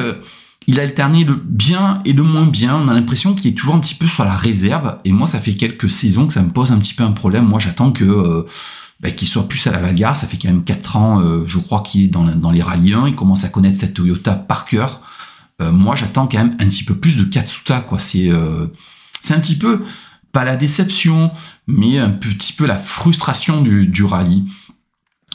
il 0.67 0.79
a 0.79 0.83
alterné 0.83 1.23
le 1.23 1.35
bien 1.35 1.99
et 2.05 2.13
le 2.13 2.23
moins 2.23 2.45
bien. 2.45 2.75
On 2.75 2.87
a 2.87 2.93
l'impression 2.93 3.33
qu'il 3.33 3.51
est 3.51 3.55
toujours 3.55 3.75
un 3.75 3.79
petit 3.79 3.95
peu 3.95 4.07
sur 4.07 4.23
la 4.23 4.35
réserve. 4.35 4.97
Et 5.05 5.11
moi, 5.11 5.27
ça 5.27 5.39
fait 5.39 5.53
quelques 5.53 5.89
saisons 5.89 6.27
que 6.27 6.33
ça 6.33 6.43
me 6.43 6.51
pose 6.51 6.71
un 6.71 6.77
petit 6.77 6.93
peu 6.93 7.03
un 7.03 7.11
problème. 7.11 7.45
Moi, 7.45 7.59
j'attends 7.59 7.91
que 7.91 8.03
euh, 8.03 8.45
bah, 8.99 9.09
qu'il 9.11 9.27
soit 9.27 9.47
plus 9.47 9.65
à 9.67 9.71
la 9.71 9.79
bagarre. 9.79 10.15
Ça 10.15 10.27
fait 10.27 10.37
quand 10.37 10.49
même 10.49 10.63
4 10.63 10.97
ans, 10.97 11.19
euh, 11.19 11.43
je 11.47 11.57
crois, 11.57 11.81
qu'il 11.81 12.03
est 12.03 12.07
dans, 12.07 12.51
les 12.51 12.61
rallyes 12.61 12.93
1. 12.93 13.07
Il 13.07 13.15
commence 13.15 13.43
à 13.43 13.49
connaître 13.49 13.77
cette 13.77 13.95
Toyota 13.95 14.33
par 14.33 14.65
cœur. 14.65 15.01
Euh, 15.61 15.71
moi, 15.71 15.95
j'attends 15.95 16.27
quand 16.27 16.37
même 16.37 16.55
un 16.59 16.67
petit 16.67 16.83
peu 16.83 16.95
plus 16.95 17.17
de 17.17 17.23
Katsuta. 17.23 17.81
Quoi. 17.81 17.97
C'est, 17.97 18.29
c'est 19.21 19.33
un 19.33 19.39
petit 19.39 19.57
peu, 19.57 19.83
pas 20.31 20.45
la 20.45 20.57
déception, 20.57 21.31
mais 21.65 21.97
un 21.97 22.11
petit 22.11 22.53
peu 22.53 22.67
la 22.67 22.77
frustration 22.77 23.61
du, 23.61 23.87
du 23.87 24.03
rallye. 24.03 24.45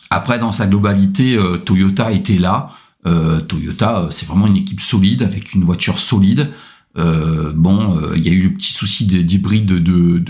Après, 0.09 0.39
dans 0.39 0.53
sa 0.53 0.69
globalité, 0.69 1.37
Toyota 1.65 2.13
était 2.13 2.39
là. 2.39 2.71
Euh, 3.07 3.41
Toyota, 3.41 3.99
euh, 3.99 4.07
c'est 4.11 4.27
vraiment 4.27 4.47
une 4.47 4.57
équipe 4.57 4.81
solide 4.81 5.23
avec 5.23 5.55
une 5.55 5.65
voiture 5.65 5.99
solide. 5.99 6.51
Euh, 6.99 7.53
bon, 7.55 8.01
il 8.17 8.25
y 8.27 8.31
a 8.31 8.33
eu 8.33 8.45
le 8.45 8.55
petit 8.55 8.73
souci 8.73 9.05
d'hybride 9.05 9.67
de 9.67 10.23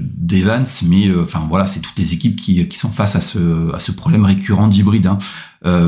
d'Evans, 0.00 0.64
mais 0.88 1.14
enfin 1.14 1.46
voilà, 1.48 1.68
c'est 1.68 1.80
toutes 1.80 1.96
les 1.96 2.12
équipes 2.12 2.34
qui, 2.34 2.66
sont 2.72 2.90
face 2.90 3.14
à 3.14 3.20
ce, 3.20 3.92
problème 3.92 4.24
récurrent 4.24 4.66
d'hybride. 4.66 5.06
Hein. 5.06 5.18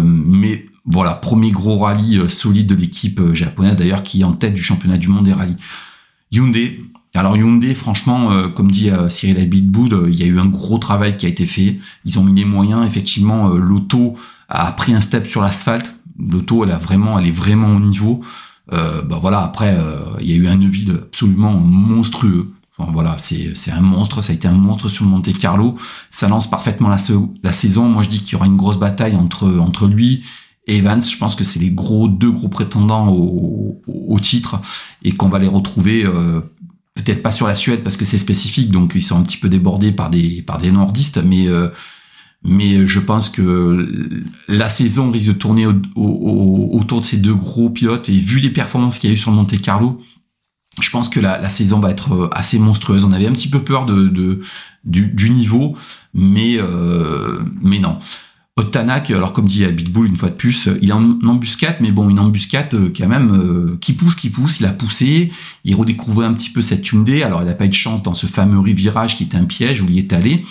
mais 0.04 0.66
voilà, 0.87 1.14
premier 1.14 1.50
gros 1.50 1.78
rallye 1.78 2.31
solide 2.31 2.69
de 2.69 2.76
l'équipe 2.76 3.20
japonaise 3.34 3.76
d'ailleurs 3.76 4.04
qui 4.04 4.20
est 4.20 4.25
en 4.25 4.32
tête 4.32 4.54
du 4.54 4.62
championnat 4.62 4.98
du 4.98 5.08
monde 5.08 5.25
des 5.25 5.32
rallyes. 5.32 5.56
Hyundai. 6.31 6.81
Alors 7.12 7.36
Hyundai, 7.36 7.75
franchement, 7.75 8.50
comme 8.50 8.70
dit 8.70 8.88
Cyril 9.08 9.36
Abitboud, 9.36 10.04
il 10.12 10.14
y 10.14 10.22
a 10.22 10.26
eu 10.26 10.38
un 10.38 10.46
gros 10.46 10.78
travail 10.78 11.16
qui 11.16 11.26
a 11.26 11.28
été 11.28 11.44
fait. 11.44 11.78
Ils 12.04 12.20
ont 12.20 12.25
mis 12.25 12.34
les 12.34 12.44
moyens. 12.44 12.86
Effectivement, 12.86 13.48
l'auto 13.48 14.14
a 14.48 14.70
pris 14.70 14.94
un 14.94 15.00
step 15.00 15.26
sur 15.26 15.43
l'asphalte 15.43 15.93
l'auto 16.31 16.65
elle 16.65 16.72
a 16.72 16.79
vraiment 16.79 17.19
elle 17.19 17.27
est 17.27 17.32
vraiment 17.32 17.69
au 17.69 17.81
niveau. 17.81 18.20
Euh, 18.72 19.03
bah 19.03 19.19
voilà 19.20 19.43
après 19.43 19.77
euh, 19.77 19.98
il 20.20 20.31
y 20.31 20.32
a 20.32 20.36
eu 20.36 20.46
un 20.46 20.56
Neuville 20.56 20.93
absolument 20.93 21.53
monstrueux. 21.53 22.53
Voilà 22.93 23.17
c'est 23.19 23.70
un 23.70 23.81
monstre 23.81 24.22
ça 24.22 24.32
a 24.32 24.34
été 24.34 24.48
un 24.48 24.53
monstre 24.53 24.89
sur 24.89 25.05
Monte 25.05 25.36
Carlo. 25.36 25.77
Ça 26.08 26.29
lance 26.29 26.48
parfaitement 26.48 26.89
la, 26.89 26.98
saison. 27.53 27.89
Moi 27.89 28.03
je 28.03 28.08
dis 28.08 28.20
qu'il 28.20 28.32
y 28.32 28.36
aura 28.36 28.46
une 28.46 28.56
grosse 28.56 28.79
bataille 28.79 29.17
entre 29.17 29.58
entre 29.58 29.86
lui 29.86 30.22
et 30.67 30.79
Evans. 30.79 31.03
Je 31.03 31.17
pense 31.17 31.34
que 31.34 31.44
c'est 31.44 31.58
les 31.58 31.70
gros 31.70 32.08
deux 32.08 32.31
gros 32.31 32.48
prétendants 32.48 33.08
au, 33.08 33.82
au, 33.86 34.20
titre 34.20 34.60
et 35.03 35.12
qu'on 35.12 35.29
va 35.29 35.39
les 35.39 35.46
retrouver 35.46 36.05
euh, 36.06 36.41
peut-être 36.94 37.22
pas 37.22 37.32
sur 37.32 37.46
la 37.46 37.55
Suède 37.55 37.82
parce 37.82 37.96
que 37.96 38.05
c'est 38.05 38.19
spécifique. 38.19 38.70
Donc 38.70 38.93
ils 38.94 39.03
sont 39.03 39.19
un 39.19 39.22
petit 39.22 39.36
peu 39.36 39.48
débordés 39.48 39.93
par 39.93 40.10
des 40.10 40.43
par 40.43 40.58
des 40.58 40.72
nordistes. 40.72 41.22
Mais 41.22 41.48
euh, 41.48 41.69
mais 42.43 42.87
je 42.87 43.01
pense 43.01 43.29
que 43.29 44.15
la 44.49 44.69
saison 44.69 45.11
risque 45.11 45.29
de 45.29 45.32
tourner 45.32 45.67
autour 45.94 47.01
de 47.01 47.05
ces 47.05 47.19
deux 47.19 47.35
gros 47.35 47.70
pilotes. 47.70 48.09
Et 48.09 48.17
vu 48.17 48.41
les 48.41 48.51
performances 48.51 48.99
qu'il 48.99 49.11
y 49.11 49.13
a 49.13 49.15
eu 49.15 49.19
sur 49.19 49.31
Monte 49.31 49.61
Carlo, 49.61 50.01
je 50.81 50.91
pense 50.91 51.09
que 51.09 51.20
la, 51.20 51.49
saison 51.51 51.81
va 51.81 51.91
être 51.91 52.31
assez 52.32 52.59
monstrueuse. 52.59 53.05
On 53.05 53.13
avait 53.13 53.27
un 53.27 53.32
petit 53.32 53.51
peu 53.51 53.61
peur 53.61 53.85
de, 53.85 54.41
du, 54.85 55.31
niveau, 55.31 55.77
mais, 56.15 56.56
euh, 56.59 57.41
mais 57.61 57.79
non. 57.79 57.99
Otanak, 58.56 59.11
alors 59.11 59.32
comme 59.32 59.47
dit 59.47 59.65
Bitbull 59.67 60.09
une 60.09 60.17
fois 60.17 60.29
de 60.29 60.35
plus, 60.35 60.69
il 60.82 60.91
est 60.91 60.93
en 60.93 61.19
embuscade, 61.27 61.77
mais 61.81 61.93
bon, 61.93 62.11
une 62.11 62.19
embuscade 62.19 62.75
euh, 62.75 62.93
quand 62.94 63.09
même 63.09 63.31
euh, 63.32 63.79
qui 63.81 63.94
pousse, 63.94 64.15
qui 64.15 64.29
pousse. 64.29 64.61
Il 64.61 64.67
a 64.67 64.73
poussé, 64.73 65.32
il 65.65 65.75
redécouvrait 65.75 66.27
un 66.27 66.35
petit 66.35 66.51
peu 66.51 66.61
cette 66.61 66.87
Hyundai. 66.91 67.23
Alors 67.23 67.43
il 67.43 67.47
n'a 67.47 67.55
pas 67.55 67.65
eu 67.65 67.70
de 67.70 67.75
chance 67.75 68.03
dans 68.03 68.13
ce 68.13 68.27
fameux 68.27 68.63
virage 68.73 69.17
qui 69.17 69.25
était 69.25 69.37
un 69.37 69.44
piège 69.44 69.81
où 69.82 69.87
il 69.89 69.99
est 69.99 70.13
allé. 70.13 70.44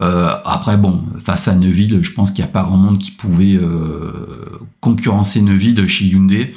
Euh, 0.00 0.32
après, 0.44 0.76
bon, 0.76 1.04
face 1.18 1.48
à 1.48 1.54
Neuville, 1.54 2.02
je 2.02 2.12
pense 2.12 2.30
qu'il 2.30 2.44
n'y 2.44 2.50
a 2.50 2.52
pas 2.52 2.62
grand 2.62 2.76
monde 2.76 2.98
qui 2.98 3.10
pouvait 3.10 3.56
euh, 3.56 4.60
concurrencer 4.80 5.40
Neuville 5.42 5.86
chez 5.86 6.06
Hyundai. 6.06 6.52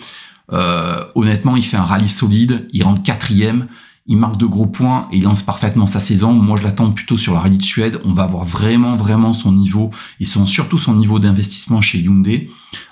Euh, 0.53 1.03
honnêtement, 1.15 1.55
il 1.55 1.63
fait 1.63 1.77
un 1.77 1.83
rallye 1.83 2.09
solide, 2.09 2.67
il 2.71 2.83
rentre 2.83 3.01
quatrième, 3.01 3.67
il 4.05 4.17
marque 4.17 4.37
de 4.37 4.45
gros 4.45 4.67
points 4.67 5.07
et 5.11 5.17
il 5.17 5.23
lance 5.23 5.41
parfaitement 5.43 5.85
sa 5.87 5.99
saison. 5.99 6.33
Moi, 6.33 6.57
je 6.57 6.63
l'attends 6.63 6.91
plutôt 6.91 7.17
sur 7.17 7.33
la 7.33 7.39
rallye 7.39 7.57
de 7.57 7.63
Suède. 7.63 7.99
On 8.03 8.13
va 8.13 8.23
avoir 8.23 8.43
vraiment, 8.43 8.95
vraiment 8.95 9.33
son 9.33 9.51
niveau 9.51 9.89
et 10.19 10.25
surtout 10.25 10.77
son 10.77 10.95
niveau 10.95 11.19
d'investissement 11.19 11.81
chez 11.81 11.99
Hyundai. 11.99 12.49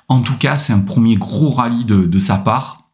En 0.07 0.21
tout 0.21 0.35
cas, 0.35 0.57
c'est 0.57 0.73
un 0.73 0.79
premier 0.79 1.17
gros 1.17 1.49
rallye 1.49 1.85
de, 1.85 2.19
sa 2.19 2.37
part. 2.37 2.89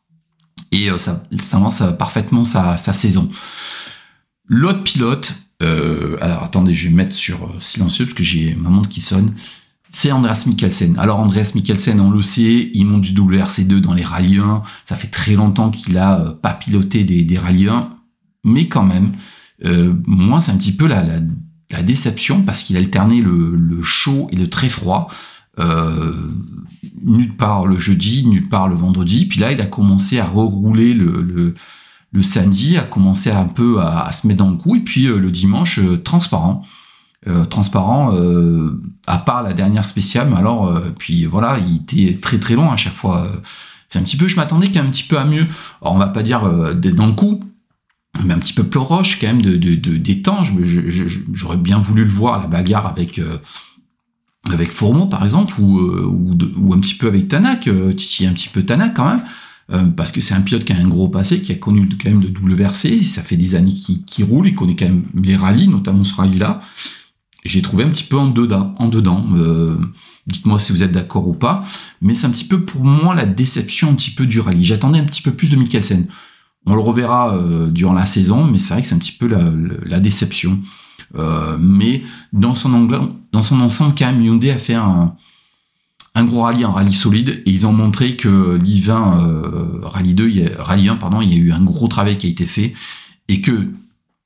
Et 0.71 0.89
ça, 0.97 1.23
ça 1.39 1.59
lance 1.59 1.83
parfaitement 1.97 2.43
sa, 2.43 2.75
sa 2.75 2.91
saison. 2.91 3.29
L'autre 4.47 4.83
pilote, 4.83 5.44
alors 5.61 6.43
attendez, 6.43 6.73
je 6.73 6.89
vais 6.89 6.93
mettre 6.93 7.13
sur 7.13 7.55
silencieux 7.59 8.05
parce 8.05 8.13
que 8.13 8.23
j'ai 8.23 8.55
ma 8.55 8.69
montre 8.69 8.89
qui 8.89 9.01
sonne 9.01 9.31
c'est 9.95 10.11
Andreas 10.11 10.43
Mikkelsen. 10.45 10.97
Alors 10.99 11.19
Andreas 11.19 11.53
Mikkelsen, 11.55 12.01
on 12.01 12.11
le 12.11 12.21
sait, 12.21 12.69
il 12.73 12.85
monte 12.85 13.01
du 13.01 13.13
WRC2 13.13 13.79
dans 13.79 13.93
les 13.93 14.03
rallyes 14.03 14.39
1. 14.39 14.61
Ça 14.83 14.97
fait 14.97 15.07
très 15.07 15.35
longtemps 15.35 15.71
qu'il 15.71 15.97
a 15.97 16.19
euh, 16.19 16.31
pas 16.33 16.53
piloté 16.53 17.05
des, 17.05 17.37
rallyes 17.37 17.69
1, 17.69 17.91
mais 18.43 18.67
quand 18.67 18.83
même, 18.83 19.13
euh, 19.63 19.93
moi 20.05 20.41
c'est 20.41 20.51
un 20.51 20.57
petit 20.57 20.73
peu 20.73 20.87
la, 20.87 21.01
la, 21.71 21.81
déception 21.81 22.41
parce 22.41 22.63
qu'il 22.63 22.75
alternait 22.75 23.21
le, 23.21 23.55
le, 23.55 23.81
chaud 23.81 24.27
et 24.33 24.35
le 24.35 24.49
très 24.49 24.67
froid. 24.67 25.07
Euh, 25.59 26.13
nulle 27.01 27.35
part 27.37 27.65
le 27.65 27.77
jeudi, 27.77 28.27
nulle 28.27 28.49
part 28.49 28.67
le 28.67 28.75
vendredi. 28.75 29.25
Puis 29.27 29.39
là, 29.39 29.53
il 29.53 29.61
a 29.61 29.65
commencé 29.65 30.19
à 30.19 30.25
rerouler 30.25 30.93
le, 30.93 31.21
le, 31.21 31.55
le 32.15 32.23
samedi, 32.23 32.77
a 32.77 32.81
commencé 32.81 33.29
un 33.29 33.45
peu 33.45 33.81
à, 33.81 34.11
se 34.11 34.25
mettre 34.25 34.43
dans 34.43 34.49
le 34.49 34.57
coup. 34.57 34.75
Et 34.75 34.79
puis 34.79 35.05
euh, 35.07 35.19
le 35.19 35.31
dimanche, 35.31 35.79
transparent. 36.03 36.63
Euh, 37.27 37.43
transparent, 37.43 38.13
euh, 38.13 38.79
à 39.07 39.17
part 39.17 39.41
la 39.41 39.53
dernière 39.53 39.83
spéciale. 39.83 40.27
Mais 40.29 40.37
alors, 40.37 40.67
euh, 40.67 40.91
puis 40.99 41.25
voilà, 41.25 41.57
il 41.57 41.77
était 41.77 42.19
très 42.19 42.37
très 42.37 42.53
long 42.53 42.71
à 42.71 42.75
chaque 42.75 42.93
fois. 42.93 43.27
C'est 43.87 43.97
un 43.97 44.03
petit 44.03 44.17
peu, 44.17 44.27
je 44.27 44.35
m'attendais 44.35 44.67
quand 44.67 44.75
même 44.75 44.87
un 44.87 44.91
petit 44.91 45.07
peu 45.07 45.17
à 45.17 45.25
mieux. 45.25 45.47
Alors, 45.81 45.95
on 45.95 45.97
va 45.97 46.07
pas 46.07 46.21
dire 46.21 46.41
dans 46.75 47.07
le 47.07 47.13
coup, 47.13 47.39
mais 48.23 48.35
un 48.35 48.37
petit 48.37 48.53
peu 48.53 48.63
plus 48.63 48.79
roche 48.79 49.19
quand 49.19 49.25
même 49.25 49.41
de, 49.41 49.55
de. 49.57 50.15
J'aurais 51.33 51.57
bien 51.57 51.79
voulu 51.79 52.03
le 52.03 52.11
voir 52.11 52.39
la 52.39 52.47
bagarre 52.47 52.85
avec 52.85 53.19
avec 54.51 54.69
Fourmeau 54.69 55.07
par 55.07 55.23
exemple 55.23 55.59
ou 55.59 55.79
ou, 55.79 56.73
un 56.75 56.79
petit 56.79 56.93
peu 56.93 57.07
avec 57.07 57.27
Tanak, 57.27 57.67
Titi 57.97 58.27
un 58.27 58.33
petit 58.33 58.49
peu 58.49 58.61
Tanak 58.61 58.93
quand 58.93 59.07
même. 59.07 59.23
Parce 59.95 60.11
que 60.11 60.21
c'est 60.21 60.35
un 60.35 60.41
pilote 60.41 60.63
qui 60.63 60.73
a 60.73 60.77
un 60.77 60.87
gros 60.87 61.07
passé, 61.07 61.41
qui 61.41 61.51
a 61.51 61.55
connu 61.55 61.89
quand 61.89 62.09
même 62.09 62.21
le 62.21 62.29
WRC, 62.29 63.03
ça 63.03 63.23
fait 63.23 63.35
des 63.35 63.55
années 63.55 63.73
qu'il 63.73 64.25
roule, 64.25 64.47
il 64.47 64.55
connaît 64.55 64.75
quand 64.75 64.85
même 64.85 65.05
les 65.15 65.35
rallyes, 65.35 65.67
notamment 65.67 66.03
ce 66.03 66.13
rallye-là 66.13 66.61
j'ai 67.45 67.61
trouvé 67.61 67.83
un 67.83 67.89
petit 67.89 68.03
peu 68.03 68.17
en 68.17 68.27
dedans. 68.27 69.25
Euh, 69.35 69.77
dites-moi 70.27 70.59
si 70.59 70.71
vous 70.71 70.83
êtes 70.83 70.91
d'accord 70.91 71.27
ou 71.27 71.33
pas. 71.33 71.63
Mais 72.01 72.13
c'est 72.13 72.25
un 72.25 72.31
petit 72.31 72.45
peu 72.45 72.65
pour 72.65 72.83
moi 72.83 73.15
la 73.15 73.25
déception 73.25 73.91
un 73.91 73.93
petit 73.93 74.11
peu 74.11 74.25
du 74.25 74.39
rallye. 74.39 74.63
J'attendais 74.63 74.99
un 74.99 75.03
petit 75.03 75.21
peu 75.21 75.31
plus 75.31 75.49
de 75.49 75.55
Mikkelsen. 75.55 76.07
On 76.65 76.73
le 76.73 76.81
reverra 76.81 77.35
euh, 77.35 77.67
durant 77.67 77.93
la 77.93 78.07
saison, 78.07 78.45
mais 78.45 78.57
c'est 78.57 78.73
vrai 78.73 78.81
que 78.81 78.87
c'est 78.87 78.95
un 78.95 78.99
petit 78.99 79.11
peu 79.11 79.27
la, 79.27 79.99
déception. 79.99 80.59
Euh, 81.15 81.57
mais 81.59 82.01
dans 82.33 82.55
son, 82.55 82.87
dans 83.31 83.41
son 83.43 83.61
ensemble, 83.61 83.93
quand 83.95 84.07
même, 84.07 84.23
Hyundai 84.23 84.49
a 84.49 84.57
fait 84.57 84.73
un, 84.73 85.15
un 86.15 86.23
gros 86.23 86.41
rallye, 86.41 86.63
un 86.63 86.71
rallye 86.71 86.93
solide, 86.93 87.43
et 87.45 87.51
ils 87.51 87.67
ont 87.67 87.73
montré 87.73 88.15
que 88.15 88.57
l'I20 88.57 89.81
rallye 89.83 90.13
2, 90.13 90.55
rallye 90.57 90.89
1, 90.89 90.95
pardon, 90.95 91.21
il 91.21 91.33
y 91.33 91.35
a 91.35 91.37
eu 91.37 91.51
un 91.51 91.61
gros 91.61 91.87
travail 91.87 92.17
qui 92.17 92.27
a 92.27 92.29
été 92.29 92.45
fait, 92.45 92.73
et 93.27 93.41
que 93.41 93.67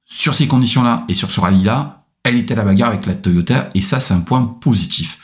sur 0.05 0.33
ces 0.33 0.47
conditions-là 0.47 1.05
et 1.09 1.15
sur 1.15 1.31
ce 1.31 1.39
rallye-là, 1.39 2.05
elle 2.23 2.35
était 2.35 2.53
à 2.53 2.57
la 2.57 2.63
bagarre 2.63 2.89
avec 2.89 3.05
la 3.05 3.15
Toyota, 3.15 3.69
et 3.73 3.81
ça, 3.81 3.99
c'est 3.99 4.13
un 4.13 4.21
point 4.21 4.45
positif. 4.45 5.17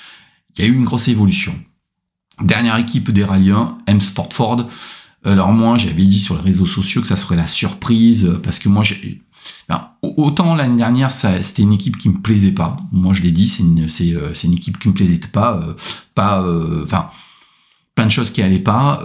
Il 0.57 0.63
y 0.63 0.67
a 0.67 0.71
eu 0.71 0.73
une 0.73 0.85
grosse 0.85 1.07
évolution. 1.07 1.53
Dernière 2.41 2.77
équipe 2.77 3.11
des 3.11 3.23
Rallyens, 3.23 3.77
M 3.87 4.01
Sport 4.01 4.33
Ford. 4.33 4.67
Alors 5.25 5.51
moi, 5.51 5.77
j'avais 5.77 6.05
dit 6.05 6.19
sur 6.19 6.35
les 6.35 6.41
réseaux 6.41 6.67
sociaux 6.67 7.01
que 7.01 7.07
ça 7.07 7.15
serait 7.15 7.35
la 7.35 7.47
surprise, 7.47 8.31
parce 8.43 8.59
que 8.59 8.69
moi. 8.69 8.83
Ben, 9.67 9.89
autant 10.01 10.55
l'année 10.55 10.77
dernière, 10.77 11.11
c'était 11.11 11.63
une 11.63 11.73
équipe 11.73 11.97
qui 11.97 12.09
me 12.09 12.19
plaisait 12.19 12.51
pas. 12.51 12.77
Moi, 12.91 13.13
je 13.13 13.21
l'ai 13.21 13.31
dit, 13.31 13.47
c'est 13.47 13.63
une, 13.63 13.87
euh, 13.87 14.53
équipe 14.53 14.77
qui 14.77 14.87
me 14.87 14.93
plaisait 14.93 15.19
pas. 15.31 15.59
Euh, 15.61 15.73
pas 16.13 16.41
euh, 16.41 16.83
enfin, 16.83 17.09
plein 17.95 18.05
de 18.05 18.11
choses 18.11 18.29
qui 18.29 18.41
allaient 18.41 18.59
pas. 18.59 19.01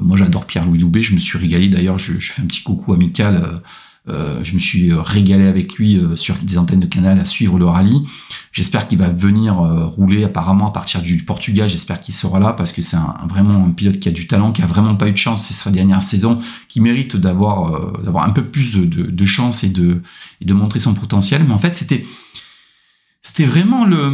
moi, 0.00 0.16
j'adore 0.16 0.46
Pierre-Louis 0.46 0.78
Loubet, 0.78 1.02
je 1.02 1.14
me 1.14 1.20
suis 1.20 1.38
régalé. 1.38 1.68
D'ailleurs, 1.68 1.98
je, 1.98 2.12
fais 2.12 2.42
un 2.42 2.46
petit 2.46 2.62
coucou 2.62 2.92
amical 2.92 3.62
euh, 4.06 4.40
je 4.42 4.52
me 4.52 4.58
suis 4.58 4.92
euh, 4.92 5.00
régalé 5.00 5.46
avec 5.46 5.76
lui 5.76 5.96
euh, 5.96 6.14
sur 6.14 6.34
des 6.36 6.58
antennes 6.58 6.80
de 6.80 6.86
canal 6.86 7.18
à 7.18 7.24
suivre 7.24 7.58
le 7.58 7.64
rallye. 7.64 8.02
J'espère 8.52 8.86
qu'il 8.86 8.98
va 8.98 9.08
venir 9.08 9.54
rouler 9.54 10.24
apparemment 10.24 10.68
à 10.68 10.70
partir 10.70 11.00
du 11.00 11.16
Portugal. 11.24 11.68
J'espère 11.68 12.00
qu'il 12.00 12.14
sera 12.14 12.38
là 12.38 12.52
parce 12.52 12.70
que 12.70 12.82
c'est 12.82 12.96
un, 12.96 13.16
vraiment 13.28 13.64
un 13.64 13.70
pilote 13.70 13.98
qui 13.98 14.08
a 14.08 14.12
du 14.12 14.26
talent, 14.26 14.52
qui 14.52 14.62
a 14.62 14.66
vraiment 14.66 14.94
pas 14.94 15.08
eu 15.08 15.12
de 15.12 15.16
chance 15.16 15.44
c'est 15.46 15.54
sa 15.54 15.70
dernière 15.70 16.02
saison, 16.02 16.38
qui 16.68 16.80
mérite 16.80 17.16
d'avoir 17.16 18.00
d'avoir 18.02 18.24
un 18.24 18.30
peu 18.30 18.44
plus 18.44 18.72
de, 18.74 18.84
de, 18.84 19.10
de, 19.10 19.24
chance 19.24 19.64
et 19.64 19.70
de, 19.70 20.02
et 20.40 20.44
de 20.44 20.54
montrer 20.54 20.78
son 20.78 20.94
potentiel. 20.94 21.42
Mais 21.44 21.52
en 21.52 21.58
fait, 21.58 21.74
c'était 21.74 22.04
c'était 23.22 23.46
vraiment 23.46 23.84
le 23.86 24.12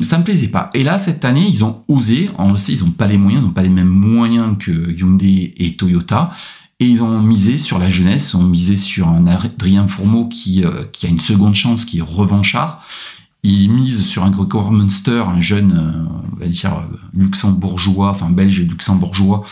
ça 0.00 0.18
me 0.18 0.24
plaisait 0.24 0.48
pas 0.48 0.70
et 0.72 0.84
là 0.84 0.98
cette 0.98 1.24
année 1.24 1.44
ils 1.46 1.64
ont 1.64 1.82
osé 1.88 2.30
on 2.38 2.52
le 2.52 2.56
sait 2.56 2.72
ils 2.72 2.84
ont 2.84 2.92
pas 2.92 3.08
les 3.08 3.18
moyens 3.18 3.42
ils 3.42 3.48
ont 3.48 3.52
pas 3.52 3.62
les 3.62 3.68
mêmes 3.68 3.88
moyens 3.88 4.56
que 4.56 4.70
Hyundai 4.96 5.52
et 5.56 5.76
Toyota 5.76 6.30
et 6.78 6.86
ils 6.86 7.02
ont 7.02 7.22
misé 7.22 7.56
sur 7.56 7.78
la 7.78 7.88
jeunesse, 7.88 8.32
ils 8.32 8.36
ont 8.36 8.42
misé 8.42 8.76
sur 8.76 9.08
un 9.08 9.26
Adrien 9.26 9.88
Fourmeau 9.88 10.26
qui, 10.26 10.64
euh, 10.64 10.84
a 11.02 11.06
une 11.06 11.20
seconde 11.20 11.54
chance, 11.54 11.84
qui 11.84 11.98
est 11.98 12.02
revanchard. 12.02 12.82
Ils 13.42 13.70
misent 13.70 14.04
sur 14.04 14.24
un 14.24 14.30
Gregor 14.30 14.72
Munster, 14.72 15.24
un 15.26 15.40
jeune, 15.40 15.72
euh, 15.72 16.34
on 16.34 16.36
va 16.36 16.46
dire, 16.46 16.74
euh, 16.74 16.96
luxembourgeois, 17.14 18.10
enfin 18.10 18.28
belge 18.28 18.60
luxembourgeois, 18.60 19.42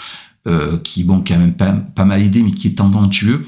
qui, 0.83 1.05
bon, 1.05 1.23
qui 1.23 1.33
a 1.33 1.39
même 1.39 1.55
pas, 1.55 2.05
mal 2.05 2.21
aidé, 2.21 2.43
mais 2.43 2.51
qui 2.51 2.69
est 2.69 2.75
tendancieux. 2.77 3.47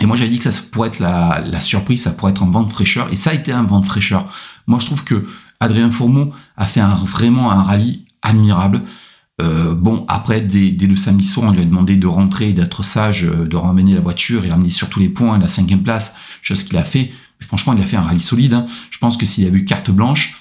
Et 0.00 0.06
moi, 0.06 0.16
j'avais 0.16 0.30
dit 0.30 0.38
que 0.38 0.50
ça 0.50 0.62
pourrait 0.70 0.88
être 0.88 1.00
la, 1.00 1.60
surprise, 1.60 2.00
ça 2.00 2.12
pourrait 2.12 2.30
être 2.30 2.42
un 2.42 2.50
vent 2.50 2.62
de 2.62 2.72
fraîcheur. 2.72 3.12
Et 3.12 3.16
ça 3.16 3.30
a 3.30 3.34
été 3.34 3.52
un 3.52 3.64
vent 3.64 3.80
de 3.80 3.84
fraîcheur. 3.84 4.26
Moi, 4.66 4.78
je 4.78 4.86
trouve 4.86 5.04
que 5.04 5.26
Adrien 5.60 5.90
Fourmeau 5.90 6.32
a 6.56 6.64
fait 6.64 6.80
vraiment 6.80 7.52
un 7.52 7.62
rallye 7.62 8.06
admirable. 8.22 8.80
Euh, 9.40 9.74
bon, 9.74 10.04
après, 10.08 10.40
dès, 10.40 10.86
le 10.86 10.96
samedi 10.96 11.26
soir, 11.26 11.48
on 11.48 11.52
lui 11.52 11.62
a 11.62 11.64
demandé 11.64 11.96
de 11.96 12.06
rentrer, 12.06 12.52
d'être 12.52 12.82
sage, 12.82 13.24
euh, 13.24 13.46
de 13.46 13.56
ramener 13.56 13.94
la 13.94 14.00
voiture 14.00 14.44
et 14.44 14.50
ramener 14.50 14.70
sur 14.70 14.88
tous 14.88 15.00
les 15.00 15.08
points 15.08 15.38
la 15.38 15.48
cinquième 15.48 15.82
place, 15.82 16.16
chose 16.42 16.64
qu'il 16.64 16.76
a 16.76 16.84
fait. 16.84 17.10
Mais 17.40 17.46
franchement, 17.46 17.72
il 17.72 17.82
a 17.82 17.86
fait 17.86 17.96
un 17.96 18.02
rallye 18.02 18.20
solide. 18.20 18.54
Hein. 18.54 18.66
Je 18.90 18.98
pense 18.98 19.16
que 19.16 19.24
s'il 19.24 19.46
avait 19.46 19.58
eu 19.58 19.64
carte 19.64 19.90
blanche, 19.90 20.34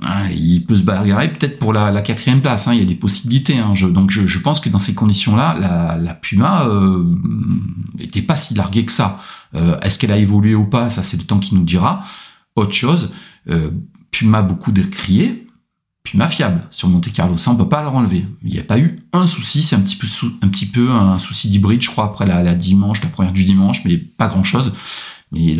hein, 0.00 0.28
il 0.30 0.64
peut 0.64 0.76
se 0.76 0.82
bagarrer 0.82 1.32
peut-être 1.32 1.58
pour 1.58 1.72
la, 1.72 2.00
quatrième 2.02 2.40
place. 2.40 2.68
Hein. 2.68 2.74
Il 2.74 2.78
y 2.78 2.82
a 2.82 2.86
des 2.86 2.94
possibilités. 2.94 3.56
donc 3.90 4.10
je, 4.10 4.38
pense 4.38 4.60
que 4.60 4.68
dans 4.68 4.78
ces 4.78 4.94
conditions-là, 4.94 5.98
la, 6.00 6.14
Puma 6.14 6.66
euh, 6.68 7.04
était 7.98 8.22
pas 8.22 8.36
si 8.36 8.54
larguée 8.54 8.84
que 8.84 8.92
ça. 8.92 9.18
Euh, 9.54 9.78
est-ce 9.80 9.98
qu'elle 9.98 10.12
a 10.12 10.18
évolué 10.18 10.54
ou 10.54 10.66
pas 10.66 10.88
Ça, 10.88 11.02
c'est 11.02 11.16
le 11.16 11.24
temps 11.24 11.40
qui 11.40 11.54
nous 11.54 11.64
dira. 11.64 12.04
Autre 12.54 12.72
chose, 12.72 13.12
Puma 14.10 14.40
beaucoup 14.40 14.72
décrié 14.72 15.45
puis 16.06 16.18
ma 16.18 16.28
fiable 16.28 16.60
sur 16.70 16.88
Monte 16.88 17.12
Carlo. 17.12 17.36
Ça, 17.36 17.50
on 17.50 17.56
peut 17.56 17.68
pas 17.68 17.82
la 17.82 17.90
enlever. 17.90 18.24
Il 18.44 18.52
n'y 18.52 18.60
a 18.60 18.62
pas 18.62 18.78
eu 18.78 19.02
un 19.12 19.26
souci. 19.26 19.60
C'est 19.60 19.74
un 19.74 19.80
petit 19.80 19.96
peu, 19.96 20.06
un 20.40 20.46
petit 20.46 20.66
peu 20.66 20.92
un 20.92 21.18
souci 21.18 21.50
d'hybride, 21.50 21.82
je 21.82 21.90
crois, 21.90 22.04
après 22.04 22.24
la, 22.26 22.54
dimanche, 22.54 23.02
la 23.02 23.08
première 23.08 23.32
du 23.32 23.42
dimanche, 23.42 23.84
mais 23.84 23.96
pas 23.96 24.28
grand 24.28 24.44
chose. 24.44 24.72
Mais 25.32 25.56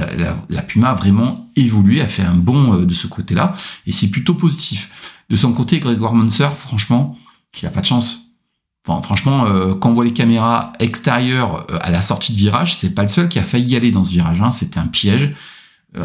la, 0.48 0.62
Puma 0.62 0.90
a 0.90 0.94
vraiment 0.94 1.50
évolué, 1.56 2.00
a 2.00 2.06
fait 2.06 2.22
un 2.22 2.36
bon 2.36 2.74
euh, 2.74 2.86
de 2.86 2.94
ce 2.94 3.08
côté-là, 3.08 3.54
et 3.88 3.92
c'est 3.92 4.06
plutôt 4.06 4.34
positif. 4.34 5.18
De 5.30 5.34
son 5.34 5.52
côté, 5.52 5.80
Grégoire 5.80 6.14
Munzer, 6.14 6.56
franchement, 6.56 7.18
il 7.60 7.66
a 7.66 7.70
pas 7.70 7.80
de 7.80 7.86
chance. 7.86 8.36
Franchement, 8.84 9.46
euh, 9.46 9.74
quand 9.74 9.90
on 9.90 9.94
voit 9.94 10.04
les 10.04 10.12
caméras 10.12 10.72
extérieures 10.78 11.66
euh, 11.72 11.78
à 11.80 11.90
la 11.90 12.02
sortie 12.02 12.32
de 12.32 12.38
virage, 12.38 12.76
c'est 12.76 12.94
pas 12.94 13.02
le 13.02 13.08
seul 13.08 13.28
qui 13.28 13.40
a 13.40 13.42
failli 13.42 13.72
y 13.72 13.76
aller 13.76 13.90
dans 13.90 14.04
ce 14.04 14.12
virage. 14.12 14.40
Hein. 14.40 14.52
C'était 14.52 14.78
un 14.78 14.86
piège. 14.86 15.34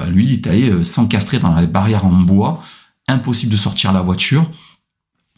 lui, 0.08 0.26
il 0.26 0.34
est 0.34 0.48
allé 0.48 0.84
s'encastrer 0.84 1.38
dans 1.38 1.54
la 1.54 1.68
barrière 1.68 2.06
en 2.06 2.14
bois 2.14 2.64
impossible 3.12 3.52
de 3.52 3.58
sortir 3.58 3.94
la 3.94 4.02
voiture. 4.02 4.50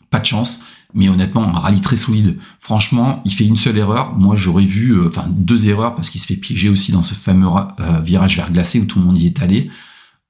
Pas 0.10 0.20
de 0.20 0.26
chance. 0.26 0.62
Mais 0.94 1.10
honnêtement, 1.10 1.44
un 1.44 1.60
rallye 1.60 1.82
très 1.82 1.98
solide. 1.98 2.38
Franchement, 2.60 3.22
il 3.26 3.34
fait 3.34 3.46
une 3.46 3.58
seule 3.58 3.78
erreur. 3.78 4.14
Moi, 4.14 4.36
j'aurais 4.36 4.66
vu, 4.66 4.94
euh, 4.94 5.10
deux 5.30 5.68
erreurs 5.68 5.96
parce 5.96 6.10
qu'il 6.10 6.22
se 6.22 6.28
fait 6.28 6.36
piéger 6.36 6.70
aussi 6.70 6.92
dans 6.92 7.02
ce 7.02 7.16
fameux 7.16 7.48
euh, 7.80 8.00
virage 8.00 8.36
verglacé 8.36 8.80
où 8.80 8.86
tout 8.86 9.00
le 9.00 9.06
monde 9.06 9.20
y 9.20 9.26
est 9.26 9.42
allé. 9.42 9.72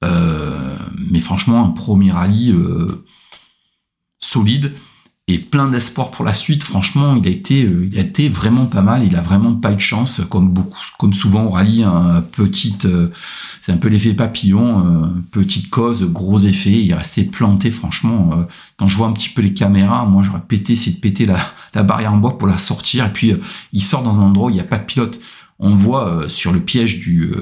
Euh, 0.04 0.76
mais 1.10 1.18
franchement, 1.18 1.64
un 1.64 1.70
premier 1.70 2.12
rallye 2.12 2.54
solide 4.20 4.72
et 5.26 5.38
plein 5.38 5.68
d'espoir 5.68 6.10
pour 6.10 6.24
la 6.24 6.34
suite. 6.34 6.64
Franchement, 6.64 7.16
il 7.16 7.26
a 7.26 7.30
été, 7.30 7.64
euh, 7.64 7.88
il 7.90 7.98
a 7.98 8.02
été 8.02 8.28
vraiment 8.28 8.66
pas 8.66 8.82
mal. 8.82 9.04
Il 9.04 9.16
a 9.16 9.22
vraiment 9.22 9.54
pas 9.54 9.72
eu 9.72 9.76
de 9.76 9.80
chance, 9.80 10.20
comme 10.28 10.50
beaucoup, 10.50 10.78
comme 10.98 11.14
souvent 11.14 11.44
au 11.44 11.50
rallye. 11.50 11.82
Un 11.82 12.20
petite, 12.20 12.84
euh, 12.84 13.08
c'est 13.62 13.72
un 13.72 13.78
peu 13.78 13.88
l'effet 13.88 14.12
papillon, 14.12 14.86
euh, 14.86 15.06
petite 15.30 15.70
cause, 15.70 16.04
gros 16.04 16.40
effet. 16.40 16.72
Il 16.72 16.90
est 16.90 16.94
resté 16.94 17.24
planté. 17.24 17.70
Franchement, 17.70 18.46
quand 18.76 18.86
je 18.86 18.96
vois 18.98 19.06
un 19.06 19.12
petit 19.12 19.30
peu 19.30 19.40
les 19.40 19.54
caméras, 19.54 20.04
moi 20.04 20.22
j'aurais 20.22 20.42
pété, 20.46 20.76
c'est 20.76 20.90
de 20.92 21.00
péter 21.00 21.26
la, 21.26 21.82
barrière 21.82 22.12
en 22.12 22.18
bois 22.18 22.36
pour 22.36 22.46
la 22.46 22.58
sortir. 22.58 23.06
Et 23.06 23.12
puis 23.12 23.34
il 23.72 23.82
sort 23.82 24.02
dans 24.02 24.20
un 24.20 24.24
endroit 24.24 24.48
où 24.48 24.50
il 24.50 24.54
n'y 24.54 24.60
a 24.60 24.64
pas 24.64 24.78
de 24.78 24.84
pilote. 24.84 25.18
On 25.58 25.74
voit 25.74 26.24
sur 26.28 26.52
le 26.52 26.60
piège 26.60 27.00
du 27.00 27.32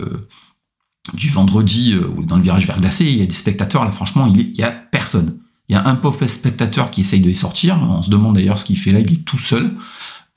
du 1.14 1.30
vendredi 1.30 1.96
dans 2.28 2.36
le 2.36 2.42
virage 2.42 2.64
verglacé, 2.64 3.04
il 3.04 3.18
y 3.18 3.22
a 3.22 3.26
des 3.26 3.32
spectateurs. 3.32 3.84
Là, 3.84 3.90
franchement, 3.90 4.26
il, 4.26 4.38
il 4.38 4.56
y 4.56 4.62
a 4.62 4.70
personne. 4.70 5.41
Il 5.72 5.76
y 5.76 5.78
a 5.78 5.88
un 5.88 5.94
pauvre 5.94 6.26
spectateur 6.26 6.90
qui 6.90 7.00
essaye 7.00 7.20
de 7.20 7.28
les 7.28 7.32
sortir. 7.32 7.80
On 7.80 8.02
se 8.02 8.10
demande 8.10 8.34
d'ailleurs 8.34 8.58
ce 8.58 8.66
qu'il 8.66 8.76
fait 8.76 8.90
là. 8.90 8.98
Il 8.98 9.10
est 9.10 9.24
tout 9.24 9.38
seul. 9.38 9.70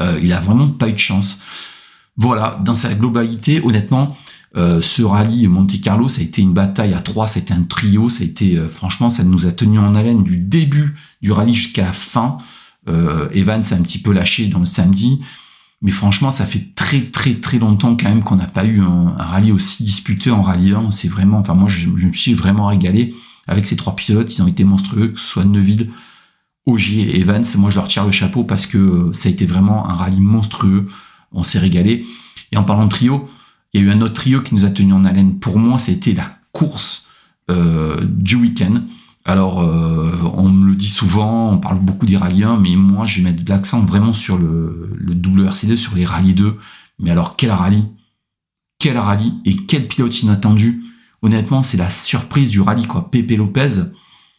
Euh, 0.01 0.17
il 0.23 0.31
a 0.31 0.39
vraiment 0.39 0.69
pas 0.69 0.87
eu 0.87 0.93
de 0.93 0.97
chance. 0.97 1.41
Voilà, 2.15 2.57
dans 2.63 2.73
sa 2.73 2.93
globalité, 2.93 3.59
honnêtement, 3.61 4.15
euh, 4.55 4.81
ce 4.81 5.03
rallye 5.03 5.49
Monte 5.49 5.81
Carlo, 5.81 6.07
ça 6.07 6.21
a 6.21 6.23
été 6.23 6.41
une 6.41 6.53
bataille 6.53 6.93
à 6.93 6.99
trois, 6.99 7.27
c'était 7.27 7.53
un 7.53 7.63
trio, 7.63 8.07
ça 8.07 8.23
a 8.23 8.25
été, 8.25 8.57
euh, 8.57 8.69
franchement, 8.69 9.09
ça 9.09 9.25
nous 9.25 9.45
a 9.45 9.51
tenu 9.51 9.77
en 9.77 9.93
haleine 9.93 10.23
du 10.23 10.37
début 10.37 10.95
du 11.21 11.33
rallye 11.33 11.53
jusqu'à 11.53 11.83
la 11.83 11.91
fin. 11.91 12.37
Evan 12.87 13.61
s'est 13.61 13.75
un 13.75 13.81
petit 13.81 13.99
peu 13.99 14.13
lâché 14.13 14.47
dans 14.47 14.59
le 14.59 14.65
samedi. 14.65 15.19
Mais 15.81 15.91
franchement, 15.91 16.31
ça 16.31 16.45
fait 16.45 16.73
très 16.75 17.01
très 17.01 17.33
très 17.33 17.59
longtemps 17.59 17.97
quand 17.97 18.07
même 18.07 18.23
qu'on 18.23 18.37
n'a 18.37 18.47
pas 18.47 18.63
eu 18.63 18.79
un, 18.79 19.09
rallye 19.17 19.51
aussi 19.51 19.83
disputé 19.83 20.31
en 20.31 20.41
rallye 20.41 20.71
1. 20.71 20.91
C'est 20.91 21.09
vraiment, 21.09 21.39
enfin 21.39 21.55
moi 21.55 21.67
je, 21.67 21.89
me 21.89 22.13
suis 22.13 22.33
vraiment 22.33 22.67
régalé 22.67 23.13
avec 23.47 23.65
ces 23.65 23.75
trois 23.75 23.95
pilotes. 23.95 24.35
Ils 24.35 24.41
ont 24.41 24.47
été 24.47 24.63
monstrueux, 24.63 25.09
que 25.09 25.19
ce 25.19 25.27
soit 25.27 25.45
Neuville, 25.45 25.91
Ogier 26.65 27.15
et 27.15 27.19
Evans. 27.19 27.45
Moi 27.57 27.69
je 27.69 27.75
leur 27.75 27.87
tire 27.87 28.05
le 28.05 28.11
chapeau 28.11 28.43
parce 28.43 28.65
que 28.65 28.77
euh, 28.77 29.13
ça 29.13 29.29
a 29.29 29.31
été 29.31 29.45
vraiment 29.45 29.87
un 29.87 29.93
rallye 29.93 30.19
monstrueux. 30.19 30.87
On 31.31 31.43
s'est 31.43 31.59
régalé. 31.59 32.05
Et 32.51 32.57
en 32.57 32.63
parlant 32.63 32.85
de 32.85 32.89
trio, 32.89 33.29
il 33.73 33.81
y 33.81 33.83
a 33.83 33.87
eu 33.87 33.91
un 33.91 34.01
autre 34.01 34.13
trio 34.13 34.41
qui 34.41 34.55
nous 34.55 34.65
a 34.65 34.69
tenu 34.69 34.93
en 34.93 35.03
haleine. 35.03 35.37
Pour 35.37 35.59
moi, 35.59 35.79
c'était 35.79 36.13
la 36.13 36.37
course 36.51 37.07
euh, 37.51 38.05
du 38.05 38.35
week-end. 38.35 38.81
Alors, 39.25 39.61
euh, 39.61 40.11
on 40.33 40.49
me 40.49 40.69
le 40.69 40.75
dit 40.75 40.89
souvent, 40.89 41.51
on 41.51 41.57
parle 41.57 41.79
beaucoup 41.79 42.05
des 42.05 42.15
rallyes 42.15 42.43
1, 42.43 42.57
mais 42.57 42.75
moi, 42.75 43.05
je 43.05 43.17
vais 43.17 43.23
mettre 43.23 43.43
l'accent 43.47 43.83
vraiment 43.83 44.13
sur 44.13 44.37
le, 44.37 44.89
le 44.95 45.13
WRC2, 45.13 45.75
sur 45.75 45.95
les 45.95 46.05
rallyes 46.05 46.35
2. 46.35 46.57
Mais 46.99 47.09
alors, 47.11 47.35
quel 47.35 47.51
rallye? 47.51 47.85
Quel 48.79 48.97
rallye 48.97 49.33
Et 49.45 49.55
quel 49.55 49.87
pilote 49.87 50.21
inattendu? 50.21 50.83
Honnêtement, 51.25 51.63
c'est 51.63 51.77
la 51.77 51.89
surprise 51.89 52.51
du 52.51 52.61
rallye, 52.61 52.85
quoi. 52.85 53.09
Pepe 53.09 53.31
Lopez, 53.31 53.81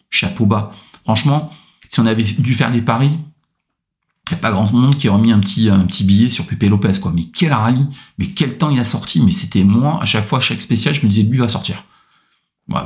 chapeau 0.09 0.47
bas. 0.47 0.71
Franchement, 1.03 1.51
si 1.89 1.99
on 1.99 2.07
avait 2.07 2.23
dû 2.23 2.55
faire 2.55 2.71
des 2.71 2.81
paris, 2.81 3.11
il 3.11 4.33
n'y 4.33 4.39
a 4.39 4.41
pas 4.41 4.53
grand 4.53 4.73
monde 4.73 4.97
qui 4.97 5.09
aurait 5.09 5.21
mis 5.21 5.33
un 5.33 5.41
petit, 5.41 6.05
billet 6.05 6.31
sur 6.31 6.47
Pepe 6.47 6.71
Lopez, 6.71 7.01
quoi. 7.03 7.11
Mais 7.13 7.25
quel 7.25 7.53
rallye 7.53 7.85
Mais 8.19 8.29
quel 8.29 8.57
temps 8.57 8.71
il 8.71 8.79
a 8.79 8.85
sorti 8.85 9.21
Mais 9.21 9.33
c'était 9.33 9.65
moi, 9.65 10.01
à 10.01 10.05
chaque 10.05 10.27
fois, 10.27 10.39
chaque 10.39 10.63
spécial, 10.63 10.95
je 10.95 11.05
me 11.05 11.11
disais, 11.11 11.25
lui 11.25 11.39
va 11.39 11.49
sortir. 11.49 11.83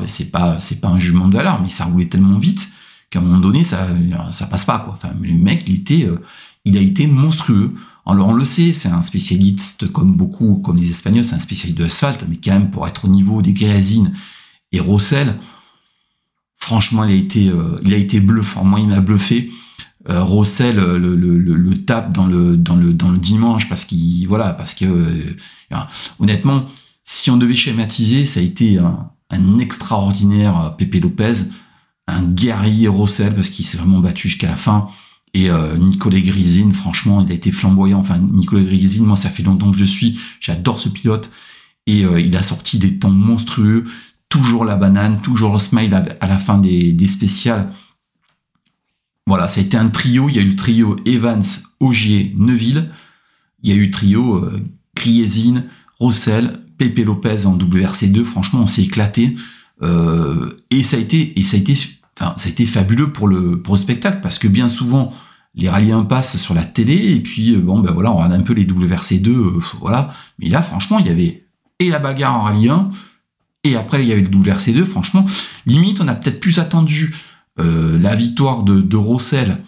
C'est 0.07 0.31
pas, 0.31 0.57
un 0.85 0.99
jugement 0.99 1.29
de 1.29 1.35
valeur, 1.35 1.61
mais 1.61 1.69
ça 1.69 1.85
roulait 1.85 2.09
tellement 2.09 2.39
vite 2.39 2.71
qu'à 3.11 3.19
un 3.19 3.23
moment 3.23 3.41
donné, 3.41 3.65
ça, 3.65 3.87
ça 4.31 4.47
passe 4.47 4.65
pas, 4.65 4.79
quoi. 4.79 4.95
Enfin, 4.95 5.11
le 5.21 5.35
mec, 5.35 5.65
il 5.69 6.07
euh, 6.07 6.17
il 6.65 6.79
a 6.79 6.81
été 6.81 7.07
monstrueux. 7.07 7.75
Alors, 8.11 8.29
on 8.29 8.35
le 8.35 8.45
sait, 8.45 8.73
c'est 8.73 8.89
un 8.89 9.03
spécialiste 9.03 9.91
comme 9.93 10.17
beaucoup, 10.17 10.57
comme 10.65 10.77
les 10.77 10.91
Espagnols, 10.91 11.25
c'est 11.25 11.37
un 11.37 11.41
spécialiste 11.41 11.79
de 11.79 11.85
l'asphalte, 11.85 12.25
mais 12.29 12.37
quand 12.37 12.53
même, 12.53 12.71
pour 12.71 12.87
être 12.87 13.05
au 13.05 13.09
niveau 13.09 13.41
des 13.43 13.53
Grésines 13.53 14.13
et 14.73 14.81
Rossel, 14.81 15.39
franchement, 16.57 17.05
il 17.05 17.13
a 17.13 17.15
été, 17.15 17.49
euh, 17.49 17.81
il 17.85 17.95
a 17.95 17.97
été 17.97 18.21
bluffant. 18.21 18.65
Moi, 18.65 18.81
il 18.81 18.89
m'a 18.89 19.01
bluffé. 19.01 19.51
Euh, 20.09 20.25
Rossel 20.25 20.77
le, 20.77 21.15
le, 21.15 21.85
tape 21.85 22.13
dans 22.13 22.27
le, 22.27 22.57
dimanche 23.19 23.69
parce 23.69 23.85
qu'il, 23.85 24.27
voilà, 24.27 24.55
parce 24.55 24.75
que, 24.75 24.87
honnêtement, 26.19 26.65
si 27.05 27.31
on 27.31 27.37
devait 27.37 27.55
schématiser, 27.55 28.25
ça 28.25 28.41
a 28.41 28.43
été 28.43 28.79
un, 28.79 29.59
extraordinaire 29.59 30.59
euh, 30.59 30.71
Pepe 30.71 31.03
Lopez, 31.03 31.33
un 32.07 32.23
guerrier 32.23 32.89
Rossel 32.89 33.35
parce 33.35 33.49
qu'il 33.49 33.65
s'est 33.65 33.77
vraiment 33.77 34.01
battu 34.01 34.29
jusqu'à 34.29 34.49
la 34.49 34.57
fin. 34.57 34.89
Et 35.33 35.51
euh, 35.51 35.77
Nicolas 35.77 36.21
Grisine, 36.21 36.73
franchement, 36.73 37.21
il 37.21 37.31
a 37.31 37.35
été 37.35 37.51
flamboyant. 37.51 37.99
Enfin, 37.99 38.19
Nicolas 38.19 38.65
Grisine, 38.65 39.05
moi, 39.05 39.17
ça 39.17 39.31
fait 39.31 39.43
longtemps 39.43 39.71
que 39.71 39.79
je 39.79 39.85
suis. 39.85 40.19
J'adore 40.41 40.81
ce 40.81 40.89
pilote. 40.89 41.31
Et 41.87 42.05
euh, 42.05 42.21
il 42.21 42.37
a 42.37 42.43
sorti 42.43 42.79
des 42.79 42.99
temps 42.99 43.11
monstrueux. 43.11 43.85
Toujours 44.29 44.65
la 44.65 44.77
banane, 44.77 45.21
toujours 45.23 45.53
le 45.53 45.59
smile 45.59 45.95
à, 45.95 46.27
la 46.27 46.39
fin 46.39 46.59
des, 46.59 46.93
des 46.93 47.07
spéciales. 47.07 47.73
Voilà, 49.27 49.49
ça 49.49 49.61
a 49.61 49.65
été 49.65 49.77
un 49.77 49.89
trio. 49.89 50.29
Il 50.29 50.37
y 50.37 50.39
a 50.39 50.43
eu 50.43 50.49
le 50.49 50.57
trio 50.57 50.97
Evans, 51.05 51.43
Augier, 51.79 52.35
Neuville. 52.37 52.91
Il 53.63 53.71
y 53.71 53.73
a 53.73 53.77
eu 53.77 53.87
le 53.87 53.91
trio 53.91 54.37
euh, 54.37 54.63
Rossel, 55.99 56.61
Pepe 56.79 57.05
Lopez 57.05 57.47
en 57.47 57.57
WRC2, 57.57 58.25
franchement, 58.25 58.61
on 58.63 58.67
s'est 58.67 58.83
éclaté. 58.83 59.35
Euh, 59.83 60.51
et 60.71 60.83
ça 60.83 60.97
a 60.97 61.01
été, 61.01 61.39
et 61.39 61.43
ça 61.43 61.57
a 61.57 61.61
été, 61.61 61.75
enfin, 62.19 62.35
ça 62.37 62.49
a 62.49 62.53
été 62.53 62.67
fabuleux 62.67 63.13
pour 63.13 63.29
le, 63.29 63.61
pour 63.61 63.75
le 63.75 63.81
spectacle 63.81 64.21
parce 64.23 64.39
que 64.39 64.49
bien 64.49 64.69
souvent, 64.69 65.13
les 65.55 65.69
rallyes 65.69 65.93
1 65.93 66.05
passent 66.05 66.37
sur 66.37 66.55
la 66.55 66.65
télé 66.65 67.13
et 67.13 67.21
puis, 67.21 67.55
euh, 67.55 67.59
bon, 67.59 67.81
ben 67.81 67.93
voilà, 67.93 68.13
on 68.13 68.17
regarde 68.17 68.33
un 68.33 68.41
peu 68.43 68.53
les 68.53 68.65
WRC2, 68.65 69.29
euh, 69.29 69.61
voilà. 69.81 70.11
Mais 70.39 70.49
là, 70.49 70.63
franchement, 70.63 70.99
il 70.99 71.07
y 71.07 71.11
avait 71.11 71.45
et 71.79 71.89
la 71.89 71.99
bagarre 71.99 72.37
en 72.37 72.43
rallye 72.43 72.69
1 72.69 72.91
et 73.65 73.77
après, 73.77 74.03
il 74.03 74.09
y 74.09 74.13
avait 74.13 74.23
le 74.23 74.29
WRC2. 74.29 74.85
Franchement, 74.85 75.25
limite, 75.67 76.01
on 76.01 76.09
a 76.09 76.15
peut-être 76.15 76.41
plus 76.41 76.59
attendu 76.59 77.15
la 77.59 78.17
victoire 78.17 78.63
de, 78.63 78.81
de 78.81 78.97
Rossel 78.97 79.59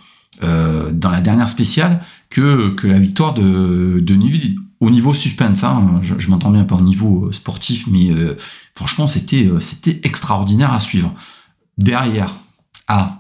dans 0.41 1.11
la 1.11 1.21
dernière 1.21 1.51
spéciale 1.51 2.01
que, 2.31 2.71
que 2.71 2.87
la 2.87 2.99
victoire 2.99 3.35
de, 3.35 4.01
de 4.01 4.15
au 4.83 4.91
niveau 4.91 5.15
suspense, 5.15 5.63
hein, 5.63 6.01
je, 6.03 6.29
m'entends 6.29 6.51
bien 6.51 6.65
pas 6.65 6.75
au 6.75 6.81
niveau 6.81 7.27
euh, 7.27 7.33
sportif, 7.33 7.87
mais 7.87 8.11
euh, 8.11 8.37
franchement, 8.75 9.07
c'était 9.07 9.47
euh, 9.47 9.61
c'était 9.61 10.01
extraordinaire 10.03 10.73
à 10.73 10.81
suivre. 10.81 11.15
Derrière, 11.83 12.33
ah, 12.87 13.19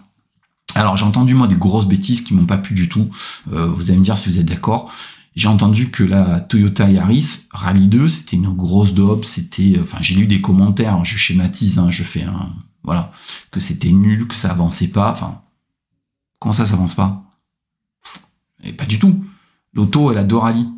alors 0.76 0.96
j'ai 0.96 1.04
entendu 1.04 1.34
moi 1.34 1.48
des 1.48 1.56
grosses 1.56 1.86
bêtises 1.86 2.20
qui 2.20 2.32
m'ont 2.32 2.46
pas 2.46 2.58
plu 2.58 2.74
du 2.74 2.88
tout. 2.88 3.10
vous 3.46 3.90
allez 3.90 3.98
me 3.98 4.04
dire 4.04 4.16
si 4.16 4.28
vous 4.28 4.38
êtes 4.38 4.46
d'accord. 4.46 4.92
J'ai 5.34 5.48
entendu 5.48 5.90
que 5.90 6.04
la 6.04 6.40
Toyota 6.40 6.88
Yaris 6.90 7.48
Rally 7.50 7.88
2, 7.88 8.06
c'était 8.06 8.36
une 8.36 8.52
grosse 8.52 8.94
daube, 8.94 9.24
c'était, 9.24 9.78
enfin 9.80 9.98
j'ai 10.00 10.14
lu 10.14 10.26
des 10.26 10.40
commentaires, 10.40 11.04
je 11.04 11.16
schématise, 11.16 11.78
hein, 11.78 11.90
je 11.90 12.04
fais 12.04 12.22
un, 12.22 12.52
voilà, 12.84 13.12
que 13.50 13.58
c'était 13.58 13.90
nul, 13.90 14.28
que 14.28 14.34
ça 14.34 14.50
avançait 14.50 14.88
pas, 14.88 15.10
enfin, 15.10 15.40
comment 16.38 16.52
ça, 16.52 16.66
ça 16.66 16.74
avance 16.74 16.94
pas? 16.94 17.24
Et 18.62 18.72
pas 18.72 18.84
du 18.84 18.98
tout. 18.98 19.24
L'auto, 19.72 20.12
elle 20.12 20.18
a 20.18 20.24
deux 20.24 20.36
rallyes 20.36 20.68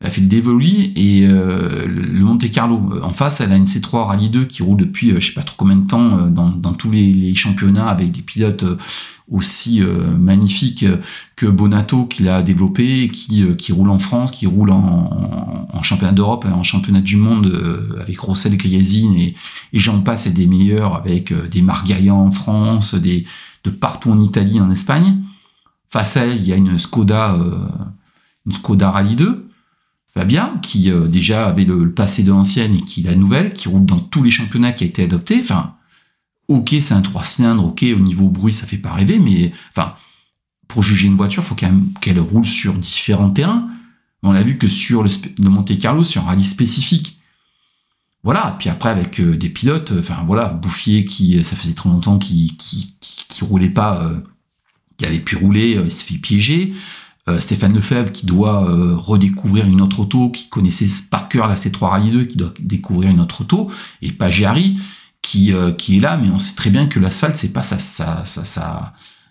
elle 0.00 0.12
fait 0.12 0.20
le 0.20 0.28
Devoli 0.28 0.92
et 0.94 1.26
euh, 1.26 1.86
le 1.88 2.24
Monte 2.24 2.48
Carlo. 2.52 2.80
En 3.02 3.12
face, 3.12 3.40
elle 3.40 3.50
a 3.50 3.56
une 3.56 3.64
C3 3.64 4.04
Rallye 4.04 4.30
2 4.30 4.44
qui 4.44 4.62
roule 4.62 4.76
depuis 4.76 5.10
euh, 5.10 5.18
je 5.18 5.26
sais 5.26 5.32
pas 5.32 5.42
trop 5.42 5.56
combien 5.58 5.74
de 5.74 5.88
temps 5.88 6.16
euh, 6.16 6.28
dans, 6.28 6.50
dans 6.50 6.72
tous 6.72 6.92
les, 6.92 7.34
championnats 7.34 7.88
avec 7.88 8.12
des 8.12 8.22
pilotes 8.22 8.64
aussi 9.30 9.82
magnifiques 10.18 10.84
que 11.36 11.46
Bonato 11.46 12.06
qui 12.06 12.22
l'a 12.22 12.42
développé, 12.42 13.08
qui, 13.12 13.44
qui 13.56 13.72
roule 13.72 13.90
en 13.90 13.98
France, 13.98 14.30
qui 14.30 14.46
roule 14.46 14.70
en, 14.70 15.82
championnat 15.82 16.12
d'Europe, 16.12 16.46
en 16.50 16.62
championnat 16.62 17.02
du 17.02 17.16
monde 17.16 17.52
avec 18.00 18.18
Rossel 18.18 18.56
Griezine 18.56 19.14
et, 19.16 19.34
et 19.72 19.78
j'en 19.78 20.00
passe 20.00 20.26
et 20.26 20.30
des 20.30 20.46
meilleurs 20.46 20.96
avec 20.96 21.32
des 21.50 21.62
Margaillan 21.62 22.16
en 22.16 22.30
France, 22.30 22.94
des 22.94 23.24
de 23.64 23.70
partout 23.70 24.10
en 24.10 24.20
Italie, 24.20 24.60
en 24.60 24.70
Espagne. 24.70 25.18
Face 25.90 26.16
à 26.16 26.24
elle, 26.24 26.36
il 26.36 26.46
y 26.46 26.52
a 26.52 26.56
une 26.56 26.78
Skoda, 26.78 27.36
une 28.46 28.52
Skoda 28.52 28.90
Rallye 28.90 29.14
2 29.14 29.47
Fabien, 30.18 30.58
qui 30.62 30.90
euh, 30.90 31.06
déjà 31.06 31.46
avait 31.46 31.64
le, 31.64 31.92
passé 31.92 32.24
de 32.24 32.30
l'ancienne 32.30 32.74
et 32.74 32.80
qui 32.80 33.04
la 33.04 33.14
nouvelle, 33.14 33.52
qui 33.52 33.68
roule 33.68 33.86
dans 33.86 34.00
tous 34.00 34.24
les 34.24 34.32
championnats 34.32 34.72
qui 34.72 34.82
a 34.82 34.86
été 34.88 35.04
adopté. 35.04 35.38
Enfin, 35.38 35.76
ok, 36.48 36.74
c'est 36.80 36.92
un 36.92 37.02
3 37.02 37.22
cylindres, 37.22 37.64
ok, 37.64 37.84
au 37.94 38.00
niveau 38.00 38.28
bruit, 38.28 38.52
ça 38.52 38.66
fait 38.66 38.78
pas 38.78 38.92
rêver, 38.92 39.20
mais 39.20 39.52
enfin, 39.70 39.94
pour 40.66 40.82
juger 40.82 41.06
une 41.06 41.16
voiture, 41.16 41.44
faut 41.44 41.54
quand 41.54 41.68
même 41.68 41.92
qu'elle 42.00 42.18
roule 42.18 42.44
sur 42.44 42.74
différents 42.74 43.30
terrains. 43.30 43.68
On 44.24 44.32
a 44.32 44.42
vu 44.42 44.58
que 44.58 44.66
sur 44.66 45.04
le, 45.04 45.10
Monte 45.38 45.78
Carlo, 45.78 46.02
sur 46.02 46.22
un 46.22 46.26
rallye 46.26 46.42
spécifique. 46.42 47.20
Voilà, 48.24 48.56
puis 48.58 48.68
après 48.68 48.88
avec 48.88 49.20
euh, 49.20 49.36
des 49.36 49.50
pilotes, 49.50 49.92
enfin 49.96 50.24
voilà, 50.26 50.48
Bouffier 50.48 51.04
qui, 51.04 51.44
ça 51.44 51.54
faisait 51.54 51.74
trop 51.74 51.90
longtemps 51.90 52.18
qu'il 52.18 52.56
qui, 52.56 52.96
qui, 52.98 53.44
roulait 53.44 53.70
pas, 53.70 54.02
euh, 54.02 54.18
qui 54.96 55.06
avait 55.06 55.20
pu 55.20 55.36
rouler, 55.36 55.80
il 55.84 55.92
s'est 55.92 56.12
fait 56.12 56.18
piéger. 56.18 56.74
Euh, 57.28 57.40
Stéphane 57.40 57.74
Lefebvre 57.74 58.10
qui 58.10 58.26
doit 58.26 58.68
euh, 58.68 58.96
redécouvrir 58.96 59.66
une 59.66 59.82
autre 59.82 60.00
auto, 60.00 60.30
qui 60.30 60.48
connaissait 60.48 60.88
par 61.10 61.28
cœur 61.28 61.46
la 61.46 61.56
C3 61.56 61.86
Rally 61.86 62.10
2, 62.10 62.24
qui 62.24 62.36
doit 62.36 62.54
découvrir 62.58 63.10
une 63.10 63.20
autre 63.20 63.42
auto, 63.42 63.70
et 64.00 64.12
Pagiari 64.12 64.78
qui, 65.20 65.52
euh, 65.52 65.72
qui 65.72 65.98
est 65.98 66.00
là, 66.00 66.16
mais 66.16 66.30
on 66.30 66.38
sait 66.38 66.54
très 66.54 66.70
bien 66.70 66.86
que 66.86 66.98
l'asphalte, 66.98 67.36
c'est 67.36 67.52
pas 67.52 67.62
sa, 67.62 67.78
sa, 67.78 68.24
sa, 68.24 68.44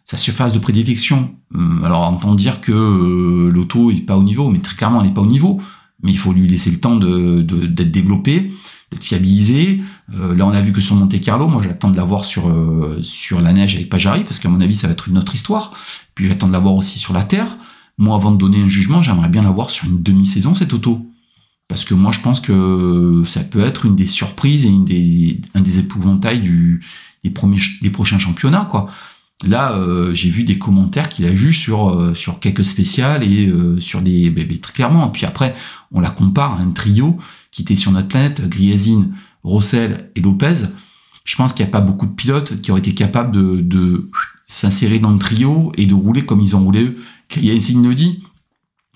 sa, 0.06 0.18
surface 0.18 0.54
de 0.54 0.60
prédilection. 0.60 1.34
Hum, 1.56 1.82
alors, 1.84 2.02
on 2.02 2.16
entend 2.16 2.36
dire 2.36 2.62
que 2.62 3.50
l'auto 3.52 3.90
est 3.90 4.06
pas 4.06 4.18
au 4.18 4.24
niveau, 4.24 4.50
mais 4.52 4.60
très 4.60 4.76
clairement, 4.76 5.02
elle 5.02 5.08
n'est 5.08 5.14
pas 5.14 5.22
au 5.22 5.28
niveau. 5.28 5.60
Mais 6.04 6.12
il 6.12 6.18
faut 6.18 6.34
lui 6.34 6.48
laisser 6.48 6.70
le 6.70 6.80
temps 6.80 6.98
de, 6.98 7.42
d'être 7.42 7.92
développé, 7.92 8.52
d'être 8.92 9.04
fiabilisé. 9.04 9.82
là, 10.10 10.46
on 10.46 10.52
a 10.52 10.62
vu 10.62 10.72
que 10.72 10.80
sur 10.80 10.96
Monte 10.96 11.20
Carlo, 11.20 11.48
moi, 11.48 11.64
j'attends 11.64 11.90
de 11.90 11.98
l'avoir 11.98 12.24
sur 12.24 12.54
sur 13.02 13.42
la 13.42 13.52
neige 13.52 13.76
avec 13.76 13.90
Pajari, 13.90 14.24
parce 14.24 14.38
qu'à 14.38 14.50
mon 14.50 14.62
avis, 14.62 14.76
ça 14.76 14.86
va 14.86 14.94
être 14.94 15.08
une 15.08 15.18
autre 15.18 15.34
histoire. 15.34 15.72
Puis 16.14 16.28
j'attends 16.28 16.48
de 16.48 16.54
l'avoir 16.54 16.76
aussi 16.76 17.00
sur 17.00 17.14
la 17.14 17.24
terre. 17.24 17.48
Moi, 17.98 18.16
avant 18.16 18.32
de 18.32 18.38
donner 18.38 18.62
un 18.62 18.68
jugement, 18.68 19.02
j'aimerais 19.02 19.30
bien 19.30 19.44
l'avoir 19.44 19.70
sur 19.70 19.88
une 19.88 20.02
demi-saison, 20.02 20.54
cette 20.54 20.74
auto. 20.74 21.06
Parce 21.68 21.84
que 21.84 21.94
moi, 21.94 22.12
je 22.12 22.22
pense 22.22 22.40
que 22.40 23.24
ça 23.26 23.42
peut 23.42 23.60
être 23.60 23.86
une 23.86 23.96
des 23.96 24.06
surprises 24.06 24.66
et 24.66 24.70
une 24.70 24.86
des, 24.86 25.42
un 25.54 25.62
des 25.62 25.80
épouvantails 25.80 26.42
du, 26.42 26.82
des, 27.24 27.30
premiers, 27.30 27.60
des 27.82 27.90
prochains 27.90 28.20
championnats, 28.20 28.68
quoi. 28.70 28.90
Là, 29.46 29.74
euh, 29.74 30.16
j'ai 30.16 30.30
vu 30.32 30.44
des 30.44 30.58
commentaires 30.58 31.10
qu'il 31.10 31.26
a 31.26 31.36
jugent 31.36 31.60
sur, 31.60 31.90
euh, 31.90 32.16
sur 32.16 32.40
quelques 32.40 32.66
spéciales 32.66 33.24
et 33.24 33.46
euh, 33.46 33.80
sur 33.80 34.02
des, 34.02 34.32
bébés 34.32 34.58
très 34.58 34.74
clairement. 34.74 35.10
Puis 35.10 35.28
après, 35.28 35.54
on 35.92 36.00
la 36.00 36.10
compare 36.10 36.54
à 36.54 36.62
un 36.62 36.72
trio 36.72 37.18
qui 37.52 37.62
était 37.62 37.76
sur 37.76 37.92
notre 37.92 38.08
planète, 38.08 38.48
Griezine, 38.50 39.14
Rossel 39.44 40.10
et 40.16 40.22
Lopez. 40.22 40.66
Je 41.24 41.36
pense 41.36 41.54
qu'il 41.54 41.64
n'y 41.64 41.70
a 41.70 41.72
pas 41.72 41.82
beaucoup 41.82 42.08
de 42.08 42.14
pilotes 42.14 42.62
qui 42.62 42.72
auraient 42.72 42.80
été 42.80 42.96
capables 42.96 43.32
de, 43.32 43.62
de 43.62 44.10
s'insérer 44.48 44.98
dans 44.98 45.12
le 45.12 45.20
trio 45.20 45.72
et 45.78 45.86
de 45.86 45.94
rouler 45.94 46.26
comme 46.26 46.42
ils 46.42 46.56
ont 46.56 46.64
roulé 46.64 46.84
eux. 46.86 46.98
Yassine 47.36 47.82
nous 47.82 47.94
dit, 47.94 48.24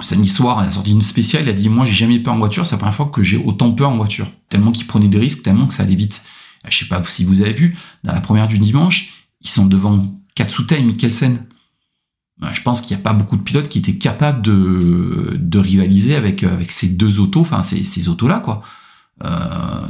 samedi 0.02 0.30
soir, 0.30 0.62
elle 0.62 0.70
a 0.70 0.72
sorti 0.72 0.92
une 0.92 1.02
spéciale, 1.02 1.44
il 1.44 1.50
a 1.50 1.54
dit, 1.54 1.70
moi, 1.70 1.86
j'ai 1.86 1.94
jamais 1.94 2.20
peur 2.20 2.34
en 2.34 2.38
voiture, 2.38 2.66
c'est 2.66 2.74
la 2.74 2.80
première 2.80 2.96
fois 2.96 3.08
que 3.08 3.22
j'ai 3.22 3.38
autant 3.38 3.72
peur 3.74 3.90
en 3.90 3.98
voiture. 3.98 4.28
Tellement 4.50 4.72
qu'il 4.72 4.88
prenait 4.88 5.08
des 5.08 5.20
risques, 5.20 5.44
tellement 5.44 5.68
que 5.68 5.74
ça 5.74 5.84
allait 5.84 5.96
vite. 5.96 6.24
Je 6.68 6.78
sais 6.78 6.86
pas 6.86 7.04
si 7.04 7.24
vous 7.24 7.42
avez 7.42 7.54
vu, 7.54 7.76
dans 8.04 8.14
la 8.14 8.22
première 8.22 8.48
du 8.48 8.60
dimanche, 8.60 9.26
ils 9.42 9.50
sont 9.50 9.66
devant 9.66 10.22
Katsuta 10.36 10.78
et 10.78 10.82
Mikkelsen. 10.82 11.46
je 12.54 12.62
pense 12.62 12.82
qu'il 12.82 12.96
n'y 12.96 13.02
a 13.02 13.04
pas 13.04 13.14
beaucoup 13.14 13.36
de 13.36 13.42
pilotes 13.42 13.68
qui 13.68 13.80
étaient 13.80 13.98
capables 13.98 14.42
de, 14.42 15.60
rivaliser 15.60 16.16
avec, 16.16 16.44
avec 16.44 16.72
ces 16.72 16.90
deux 16.90 17.20
autos, 17.20 17.42
enfin 17.42 17.62
ces, 17.62 17.84
ces 17.84 18.10
autos-là, 18.10 18.40
quoi. 18.40 18.64
Euh, 19.24 19.88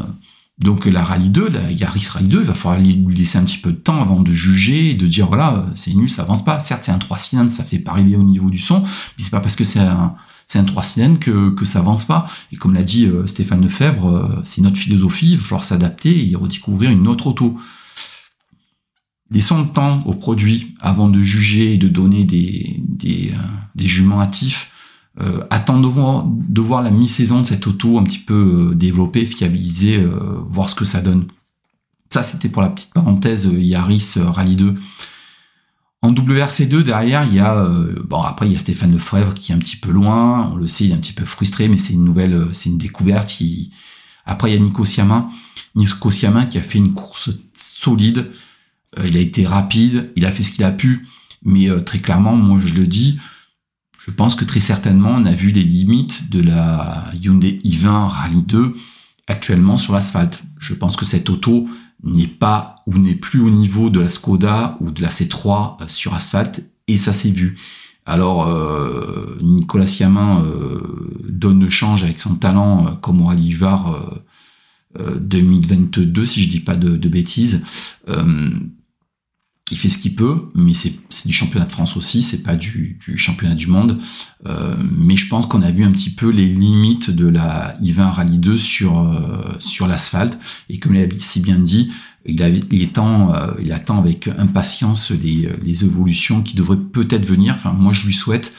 donc 0.61 0.85
la 0.85 1.03
Rallye 1.03 1.29
2, 1.29 1.49
la 1.49 1.71
Yaris 1.71 2.07
Rallye 2.11 2.27
2, 2.27 2.39
il 2.41 2.45
va 2.45 2.53
falloir 2.53 2.79
lui 2.79 3.15
laisser 3.15 3.39
un 3.39 3.43
petit 3.43 3.57
peu 3.57 3.71
de 3.71 3.77
temps 3.77 3.99
avant 3.99 4.21
de 4.21 4.31
juger 4.31 4.93
de 4.93 5.07
dire 5.07 5.27
voilà, 5.27 5.65
c'est 5.73 5.93
nul, 5.93 6.09
ça 6.09 6.21
avance 6.21 6.45
pas. 6.45 6.59
Certes, 6.59 6.83
c'est 6.83 6.91
un 6.91 6.99
3 6.99 7.17
cylindres, 7.17 7.49
ça 7.49 7.63
fait 7.63 7.79
pas 7.79 7.91
arriver 7.91 8.15
au 8.15 8.23
niveau 8.23 8.49
du 8.49 8.59
son, 8.59 8.81
mais 8.81 9.23
c'est 9.23 9.31
pas 9.31 9.39
parce 9.39 9.55
que 9.55 9.63
c'est 9.63 9.79
un, 9.79 10.13
c'est 10.45 10.59
un 10.59 10.63
3 10.63 10.83
cylindres 10.83 11.19
que, 11.19 11.49
que 11.49 11.65
ça 11.65 11.79
avance 11.79 12.05
pas. 12.05 12.27
Et 12.51 12.57
comme 12.57 12.73
l'a 12.75 12.83
dit 12.83 13.05
euh, 13.05 13.25
Stéphane 13.25 13.61
Lefebvre, 13.61 14.07
euh, 14.07 14.41
c'est 14.43 14.61
notre 14.61 14.77
philosophie, 14.77 15.31
il 15.31 15.37
va 15.37 15.43
falloir 15.43 15.63
s'adapter 15.63 16.29
et 16.29 16.35
redécouvrir 16.35 16.91
une 16.91 17.07
autre 17.07 17.27
auto. 17.27 17.57
Laissons 19.31 19.61
le 19.61 19.69
temps 19.69 20.03
aux 20.05 20.13
produits 20.13 20.75
avant 20.79 21.09
de 21.09 21.23
juger 21.23 21.73
et 21.73 21.77
de 21.77 21.87
donner 21.87 22.23
des, 22.23 22.81
des, 22.87 23.31
euh, 23.33 23.87
juments 23.87 24.21
hâtifs. 24.21 24.71
Euh, 25.19 25.43
attendre 25.49 25.81
de 25.81 26.61
voir, 26.61 26.81
la 26.81 26.91
mi-saison 26.91 27.41
de 27.41 27.45
cette 27.45 27.67
auto 27.67 27.97
un 27.97 28.03
petit 28.03 28.19
peu 28.19 28.71
développée, 28.75 29.25
fiabilisée, 29.25 30.03
voir 30.45 30.69
ce 30.69 30.75
que 30.75 30.85
ça 30.85 31.01
donne. 31.01 31.27
Ça, 32.09 32.23
c'était 32.23 32.49
pour 32.49 32.61
la 32.61 32.69
petite 32.69 32.93
parenthèse 32.93 33.49
Yaris 33.51 34.15
Rally 34.17 34.55
2. 34.55 34.75
En 36.03 36.13
WRC2, 36.13 36.81
derrière, 36.81 37.25
il 37.25 37.35
y 37.35 37.39
a, 37.39 37.55
euh, 37.55 37.93
bon, 38.03 38.21
après, 38.21 38.47
il 38.47 38.53
y 38.53 38.55
a 38.55 38.59
Stéphane 38.59 38.91
Lefebvre 38.91 39.35
qui 39.35 39.51
est 39.51 39.55
un 39.55 39.59
petit 39.59 39.77
peu 39.77 39.91
loin. 39.91 40.49
On 40.51 40.55
le 40.55 40.67
sait, 40.67 40.85
il 40.85 40.91
est 40.91 40.95
un 40.95 40.97
petit 40.97 41.13
peu 41.13 41.25
frustré, 41.25 41.67
mais 41.67 41.77
c'est 41.77 41.93
une 41.93 42.03
nouvelle, 42.03 42.33
euh, 42.33 42.53
c'est 42.53 42.69
une 42.69 42.79
découverte. 42.79 43.37
Après, 44.25 44.49
il 44.49 44.53
y 44.55 44.57
a 44.57 44.59
Nico 44.59 44.83
Siamin. 44.83 45.29
Nico 45.75 46.09
Siamin 46.09 46.47
qui 46.47 46.57
a 46.57 46.63
fait 46.63 46.79
une 46.79 46.93
course 46.93 47.29
solide. 47.53 48.31
Euh, 48.97 49.07
il 49.07 49.15
a 49.15 49.19
été 49.19 49.45
rapide. 49.45 50.11
Il 50.15 50.25
a 50.25 50.31
fait 50.31 50.41
ce 50.41 50.51
qu'il 50.51 50.63
a 50.63 50.71
pu. 50.71 51.07
Mais 51.43 51.69
très 51.83 51.99
clairement, 51.99 52.35
moi, 52.35 52.59
je 52.63 52.75
le 52.75 52.85
dis, 52.85 53.19
je 54.05 54.11
pense 54.11 54.35
que 54.35 54.45
très 54.45 54.59
certainement, 54.59 55.11
on 55.11 55.25
a 55.25 55.33
vu 55.33 55.51
les 55.51 55.63
limites 55.63 56.29
de 56.29 56.41
la 56.41 57.11
Hyundai 57.21 57.61
i20 57.63 58.07
Rally 58.07 58.41
2 58.41 58.73
actuellement 59.27 59.77
sur 59.77 59.93
l'asphalte. 59.93 60.43
Je 60.59 60.73
pense 60.73 60.95
que 60.97 61.05
cette 61.05 61.29
auto, 61.29 61.67
n'est 62.03 62.27
pas 62.27 62.75
ou 62.87 62.97
n'est 62.97 63.15
plus 63.15 63.41
au 63.41 63.49
niveau 63.49 63.89
de 63.89 63.99
la 63.99 64.09
Skoda 64.09 64.77
ou 64.79 64.91
de 64.91 65.01
la 65.01 65.09
C3 65.09 65.81
euh, 65.81 65.85
sur 65.87 66.13
asphalte 66.13 66.63
et 66.87 66.97
ça 66.97 67.13
s'est 67.13 67.31
vu. 67.31 67.57
Alors 68.05 68.47
euh, 68.47 69.37
Nicolas 69.41 69.87
Siamin 69.87 70.43
euh, 70.43 70.79
donne 71.29 71.59
le 71.61 71.69
change 71.69 72.03
avec 72.03 72.19
son 72.19 72.35
talent 72.35 72.97
comme 73.01 73.21
au 73.21 73.25
Rallye 73.25 73.55
2022 75.19 76.25
si 76.25 76.41
je 76.41 76.49
dis 76.49 76.59
pas 76.59 76.75
de 76.75 77.07
bêtises 77.07 77.61
il 79.71 79.77
fait 79.77 79.89
ce 79.89 79.97
qu'il 79.97 80.15
peut, 80.15 80.49
mais 80.53 80.73
c'est 80.73 80.93
du 81.25 81.33
championnat 81.33 81.65
de 81.65 81.71
France 81.71 81.95
aussi, 81.95 82.21
c'est 82.21 82.43
pas 82.43 82.57
du, 82.57 82.99
championnat 83.15 83.55
du 83.55 83.67
monde. 83.67 83.97
Euh, 84.45 84.75
mais 84.97 85.15
je 85.15 85.29
pense 85.29 85.45
qu'on 85.45 85.61
a 85.61 85.71
vu 85.71 85.85
un 85.85 85.91
petit 85.91 86.09
peu 86.09 86.29
les 86.29 86.45
limites 86.47 87.09
de 87.09 87.25
la 87.27 87.77
I20 87.81 88.11
Rallye 88.11 88.37
2 88.37 88.57
sur 88.57 88.99
euh, 88.99 89.53
sur 89.59 89.87
l'asphalte. 89.87 90.37
Et 90.69 90.77
comme 90.77 90.93
l'a 90.93 91.05
si 91.19 91.39
bien 91.39 91.57
dit, 91.57 91.89
il, 92.25 92.41
il, 92.69 92.83
attend, 92.83 93.33
euh, 93.33 93.53
il 93.61 93.71
attend 93.71 93.97
avec 93.97 94.27
impatience 94.37 95.11
les, 95.11 95.49
les 95.61 95.85
évolutions 95.85 96.41
qui 96.41 96.55
devraient 96.57 96.75
peut-être 96.75 97.25
venir. 97.25 97.53
Enfin, 97.55 97.71
moi 97.71 97.93
je 97.93 98.05
lui 98.05 98.13
souhaite 98.13 98.53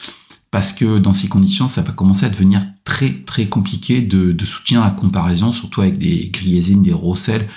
parce 0.49 0.71
que 0.71 0.97
dans 0.97 1.13
ces 1.13 1.27
conditions, 1.27 1.67
ça 1.67 1.83
va 1.83 1.91
commencer 1.91 2.25
à 2.25 2.29
devenir 2.29 2.65
très 2.85 3.11
très 3.11 3.45
compliqué 3.45 4.01
de, 4.01 4.31
de 4.31 4.45
soutien 4.45 4.81
à 4.81 4.89
comparaison, 4.89 5.51
surtout 5.51 5.81
avec 5.81 5.99
des 5.99 6.29
Griezine, 6.33 6.81
des 6.81 6.93
Rossel, 6.93 7.47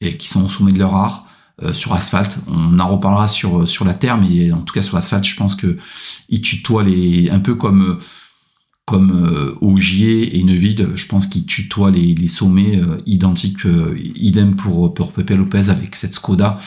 et 0.00 0.16
qui 0.16 0.28
sont 0.28 0.46
au 0.46 0.48
sommet 0.48 0.72
de 0.72 0.78
leur 0.78 0.94
art. 0.94 1.26
Euh, 1.62 1.72
sur 1.72 1.94
asphalte. 1.94 2.38
On 2.48 2.78
en 2.78 2.88
reparlera 2.88 3.28
sur 3.28 3.62
euh, 3.62 3.66
sur 3.66 3.86
la 3.86 3.94
terre, 3.94 4.18
mais 4.18 4.52
en 4.52 4.60
tout 4.60 4.74
cas 4.74 4.82
sur 4.82 4.94
l'asphalte, 4.94 5.24
je 5.24 5.36
pense 5.36 5.56
que 5.56 5.78
il 6.28 6.42
tutoie 6.42 6.82
les 6.82 7.30
un 7.30 7.40
peu 7.40 7.54
comme 7.54 7.98
comme 8.84 9.10
euh, 9.10 9.54
et 9.62 10.44
Neuville, 10.44 10.90
je 10.94 11.06
pense 11.06 11.26
qu'il 11.26 11.46
tutoie 11.46 11.90
les, 11.90 12.14
les 12.14 12.28
sommets 12.28 12.78
identiques, 13.06 13.64
idem 14.14 14.54
pour, 14.54 14.92
pour 14.94 15.12
Pepe 15.12 15.30
Lopez 15.30 15.70
avec 15.70 15.96
cette 15.96 16.12
Skoda. 16.12 16.58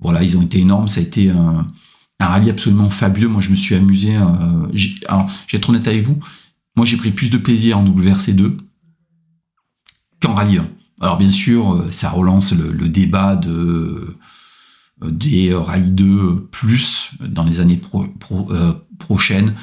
Voilà, 0.00 0.22
ils 0.22 0.36
ont 0.38 0.42
été 0.42 0.58
énormes, 0.58 0.88
ça 0.88 1.00
a 1.00 1.02
été 1.02 1.28
un, 1.28 1.66
un 2.18 2.26
rallye 2.26 2.50
absolument 2.50 2.90
fabuleux. 2.90 3.28
Moi, 3.28 3.42
je 3.42 3.50
me 3.50 3.56
suis 3.56 3.74
amusé. 3.74 4.16
alors, 4.16 5.30
j'ai 5.46 5.58
être 5.58 5.68
honnête 5.68 5.86
avec 5.86 6.02
vous, 6.02 6.18
moi, 6.76 6.86
j'ai 6.86 6.96
pris 6.96 7.10
plus 7.10 7.30
de 7.30 7.38
plaisir 7.38 7.78
en 7.78 7.84
WRC2 7.84 8.56
qu'en 10.20 10.34
rallye 10.34 10.58
1. 10.58 10.68
Alors 11.00 11.16
bien 11.16 11.30
sûr, 11.30 11.74
euh, 11.74 11.90
ça 11.90 12.10
relance 12.10 12.52
le, 12.52 12.88
débat 12.88 13.34
de 13.34 14.16
euh, 15.02 15.10
des 15.10 15.54
Rallye 15.54 15.90
2 15.90 16.48
plus 16.52 17.12
dans 17.20 17.44
les 17.44 17.60
années 17.60 17.80
euh, 17.94 18.72
prochaines. 18.98 19.54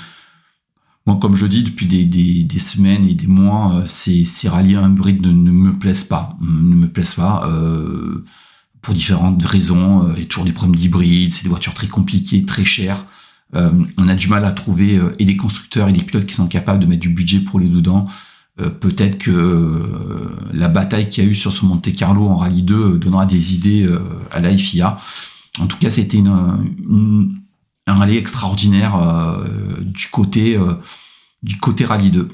Moi, 1.05 1.19
comme 1.21 1.35
je 1.35 1.45
dis 1.45 1.63
depuis 1.63 1.85
des, 1.85 2.59
semaines 2.59 3.05
et 3.05 3.13
des 3.13 3.27
mois, 3.27 3.83
ces, 3.85 4.25
ces 4.25 4.49
rallyes 4.49 4.75
hybrides 4.75 5.25
ne, 5.25 5.31
ne, 5.31 5.51
me 5.51 5.77
plaisent 5.77 6.03
pas, 6.03 6.35
ne 6.41 6.75
me 6.75 6.87
plaisent 6.87 7.13
pas 7.13 7.49
pour 8.81 8.93
différentes 8.93 9.41
raisons. 9.41 10.11
Il 10.17 10.19
y 10.19 10.23
a 10.23 10.25
toujours 10.25 10.43
des 10.43 10.51
problèmes 10.51 10.75
d'hybride, 10.75 11.31
c'est 11.31 11.43
des 11.43 11.49
voitures 11.49 11.73
très 11.73 11.87
compliquées, 11.87 12.43
très 12.43 12.65
chères. 12.65 13.05
on 13.53 14.07
a 14.09 14.15
du 14.15 14.27
mal 14.27 14.43
à 14.43 14.51
trouver 14.51 14.99
et 15.17 15.23
des 15.23 15.37
constructeurs 15.37 15.87
et 15.87 15.93
des 15.93 16.03
pilotes 16.03 16.25
qui 16.25 16.35
sont 16.35 16.47
capables 16.47 16.79
de 16.79 16.87
mettre 16.87 17.03
du 17.03 17.09
budget 17.09 17.39
pour 17.39 17.61
les 17.61 17.69
dedans. 17.69 18.05
Euh, 18.59 18.69
peut-être 18.69 19.19
que 19.19 19.31
euh, 19.31 20.29
la 20.51 20.67
bataille 20.67 21.09
qu'il 21.09 21.23
y 21.23 21.27
a 21.27 21.29
eu 21.29 21.35
sur 21.35 21.53
ce 21.53 21.63
Monte 21.65 21.93
Carlo 21.93 22.27
en 22.27 22.37
Rallye 22.37 22.63
2 22.63 22.75
euh, 22.75 22.97
donnera 22.97 23.25
des 23.25 23.53
idées 23.53 23.87
à 24.31 24.39
la 24.39 24.55
FIA. 24.55 24.97
En 25.59 25.67
tout 25.67 25.77
cas, 25.77 25.89
c'était 25.89 26.21
un 26.27 27.93
rallye 27.93 28.17
extraordinaire 28.17 29.43
du 29.81 30.07
côté 30.09 30.59
du 31.41 31.57
Rallye 31.85 32.11
2. 32.11 32.27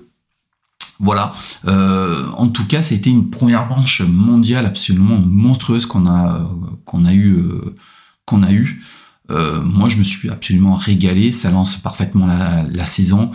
Voilà. 0.99 1.33
en 1.65 2.47
tout 2.49 2.65
cas, 2.65 2.81
c'était 2.81 3.09
une 3.09 3.29
première 3.29 3.67
manche 3.67 4.01
mondiale 4.01 4.65
absolument 4.65 5.19
monstrueuse 5.19 5.85
qu'on 5.85 6.07
a 6.07 6.49
qu'on 6.85 7.05
eu 7.07 8.81
moi, 9.29 9.87
je 9.87 9.97
me 9.97 10.03
suis 10.03 10.29
absolument 10.29 10.75
régalé. 10.75 11.31
Ça 11.31 11.49
lance 11.49 11.77
parfaitement 11.77 12.27
la 12.27 12.85
saison. 12.85 13.31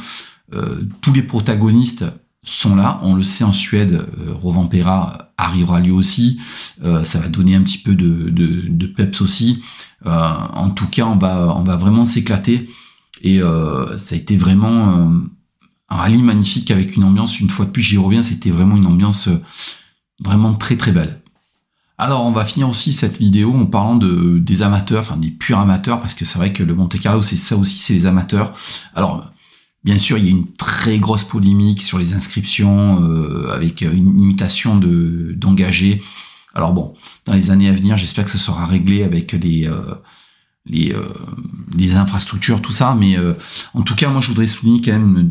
tous 1.00 1.12
les 1.14 1.22
protagonistes 1.22 2.04
sont 2.42 2.76
là. 2.76 3.00
On 3.02 3.14
le 3.14 3.22
sait 3.22 3.44
en 3.44 3.52
Suède, 3.52 3.92
euh, 3.92 4.32
Rovampera 4.32 5.32
arrivera 5.36 5.80
lui 5.80 5.90
aussi. 5.90 6.40
Euh, 6.84 7.04
ça 7.04 7.20
va 7.20 7.28
donner 7.28 7.54
un 7.54 7.62
petit 7.62 7.78
peu 7.78 7.94
de, 7.94 8.30
de, 8.30 8.86
peps 8.86 9.20
aussi. 9.20 9.62
Euh, 10.06 10.10
en 10.10 10.70
tout 10.70 10.86
cas, 10.86 11.06
on 11.06 11.16
va, 11.16 11.54
on 11.56 11.64
va 11.64 11.76
vraiment 11.76 12.04
s'éclater. 12.04 12.68
Et 13.22 13.40
ça 13.40 14.14
a 14.14 14.18
été 14.18 14.36
vraiment 14.36 15.10
un 15.88 15.96
rallye 15.96 16.22
magnifique 16.22 16.70
avec 16.70 16.94
une 16.94 17.02
ambiance. 17.02 17.40
Une 17.40 17.50
fois 17.50 17.64
de 17.64 17.70
plus, 17.72 17.82
j'y 17.82 17.98
reviens, 17.98 18.22
c'était 18.22 18.50
vraiment 18.50 18.76
une 18.76 18.86
ambiance 18.86 19.28
vraiment 20.20 20.54
très 20.54 20.76
très 20.76 20.92
belle. 20.92 21.20
Alors, 22.00 22.24
on 22.24 22.30
va 22.30 22.44
finir 22.44 22.68
aussi 22.68 22.92
cette 22.92 23.18
vidéo 23.18 23.52
en 23.52 23.66
parlant 23.66 23.96
de, 23.96 24.38
des 24.38 24.62
amateurs, 24.62 25.00
enfin 25.00 25.16
des 25.16 25.32
purs 25.32 25.58
amateurs, 25.58 25.98
parce 25.98 26.14
que 26.14 26.24
c'est 26.24 26.38
vrai 26.38 26.52
que 26.52 26.62
le 26.62 26.76
Monte 26.76 27.00
Carlo, 27.00 27.22
c'est 27.22 27.36
ça 27.36 27.56
aussi, 27.56 27.78
c'est 27.78 27.92
les 27.92 28.06
amateurs. 28.06 28.54
Alors, 28.94 29.28
Bien 29.88 29.96
sûr, 29.96 30.18
il 30.18 30.24
y 30.26 30.28
a 30.28 30.32
une 30.32 30.52
très 30.52 30.98
grosse 30.98 31.24
polémique 31.24 31.80
sur 31.80 31.98
les 31.98 32.12
inscriptions 32.12 33.02
euh, 33.04 33.50
avec 33.54 33.80
une 33.80 34.20
imitation 34.20 34.76
de 34.76 35.32
d'engagés. 35.34 36.02
Alors 36.52 36.74
bon, 36.74 36.92
dans 37.24 37.32
les 37.32 37.50
années 37.50 37.70
à 37.70 37.72
venir, 37.72 37.96
j'espère 37.96 38.26
que 38.26 38.30
ça 38.30 38.36
sera 38.36 38.66
réglé 38.66 39.02
avec 39.02 39.32
les 39.32 39.66
euh, 39.66 39.94
euh, 40.74 41.08
les 41.74 41.94
infrastructures, 41.94 42.60
tout 42.60 42.70
ça. 42.70 42.94
Mais 43.00 43.16
en 43.72 43.80
tout 43.80 43.94
cas, 43.94 44.10
moi, 44.10 44.20
je 44.20 44.28
voudrais 44.28 44.46
souligner 44.46 44.82
quand 44.82 44.92
même 44.92 45.30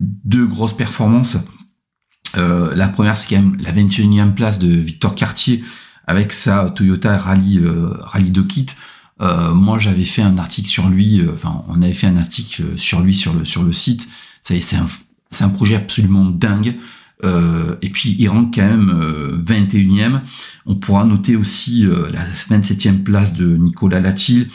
deux 0.00 0.46
grosses 0.46 0.74
performances. 0.74 1.36
la 2.34 2.88
première, 2.88 3.14
c'est 3.14 3.28
quand 3.28 3.42
même 3.42 3.58
la 3.60 3.72
21e 3.72 4.32
place 4.32 4.58
de 4.58 4.68
Victor 4.68 5.14
Cartier 5.14 5.62
avec 6.06 6.32
sa 6.32 6.70
Toyota 6.70 7.18
Rally 7.18 7.60
Rally 8.04 8.30
de 8.30 8.40
Kit. 8.40 8.68
Euh, 9.20 9.52
moi, 9.52 9.78
j'avais 9.78 10.04
fait 10.04 10.22
un 10.22 10.38
article 10.38 10.68
sur 10.68 10.88
lui. 10.88 11.20
Euh, 11.20 11.32
enfin, 11.32 11.64
on 11.68 11.82
avait 11.82 11.94
fait 11.94 12.06
un 12.06 12.16
article 12.16 12.76
sur 12.76 13.00
lui 13.00 13.14
sur 13.14 13.34
le 13.34 13.44
sur 13.44 13.62
le 13.62 13.72
site. 13.72 14.08
C'est 14.42 14.76
un 14.76 14.86
c'est 15.30 15.44
un 15.44 15.48
projet 15.48 15.76
absolument 15.76 16.24
dingue. 16.24 16.76
Euh, 17.24 17.74
et 17.82 17.90
puis 17.90 18.14
il 18.18 18.28
rentre 18.28 18.56
quand 18.56 18.66
même 18.66 19.42
21e. 19.44 20.20
On 20.66 20.76
pourra 20.76 21.04
noter 21.04 21.36
aussi 21.36 21.84
la 21.84 22.24
27e 22.24 23.02
place 23.02 23.34
de 23.34 23.56
Nicolas 23.56 24.00
Latil, 24.00 24.48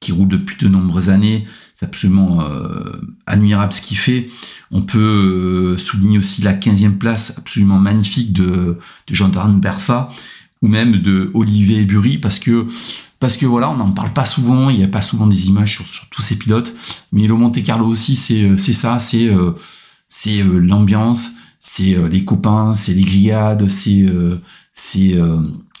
qui 0.00 0.12
roule 0.12 0.28
depuis 0.28 0.56
de 0.56 0.68
nombreuses 0.68 1.10
années. 1.10 1.46
C'est 1.74 1.84
absolument 1.84 2.42
admirable 3.26 3.74
ce 3.74 3.82
qu'il 3.82 3.98
fait. 3.98 4.28
On 4.70 4.82
peut 4.82 5.76
souligner 5.78 6.16
aussi 6.16 6.40
la 6.40 6.54
15e 6.54 6.96
place 6.96 7.34
absolument 7.36 7.78
magnifique 7.78 8.32
de, 8.32 8.78
de 9.06 9.14
Jean-Darn 9.14 9.60
Berfa, 9.60 10.08
ou 10.62 10.68
même 10.68 10.96
de 10.96 11.30
Olivier 11.34 11.84
Bury, 11.84 12.16
parce 12.16 12.38
que 12.38 12.66
parce 13.18 13.36
que 13.36 13.46
voilà, 13.46 13.70
on 13.70 13.76
n'en 13.76 13.92
parle 13.92 14.12
pas 14.12 14.26
souvent, 14.26 14.68
il 14.68 14.76
n'y 14.76 14.84
a 14.84 14.88
pas 14.88 15.02
souvent 15.02 15.26
des 15.26 15.48
images 15.48 15.82
sur, 15.86 16.08
tous 16.10 16.22
ces 16.22 16.36
pilotes, 16.36 16.74
mais 17.12 17.26
le 17.26 17.34
Monte 17.34 17.62
Carlo 17.62 17.86
aussi, 17.86 18.14
c'est 18.14 18.42
euh, 18.42 18.56
ça, 18.58 18.98
c'est 18.98 19.26
euh, 19.26 19.52
euh, 20.26 20.58
l'ambiance, 20.58 21.32
c'est 21.58 21.96
les 22.10 22.24
copains, 22.24 22.74
c'est 22.74 22.92
les 22.92 23.02
grillades, 23.02 23.66
c'est 23.68 24.06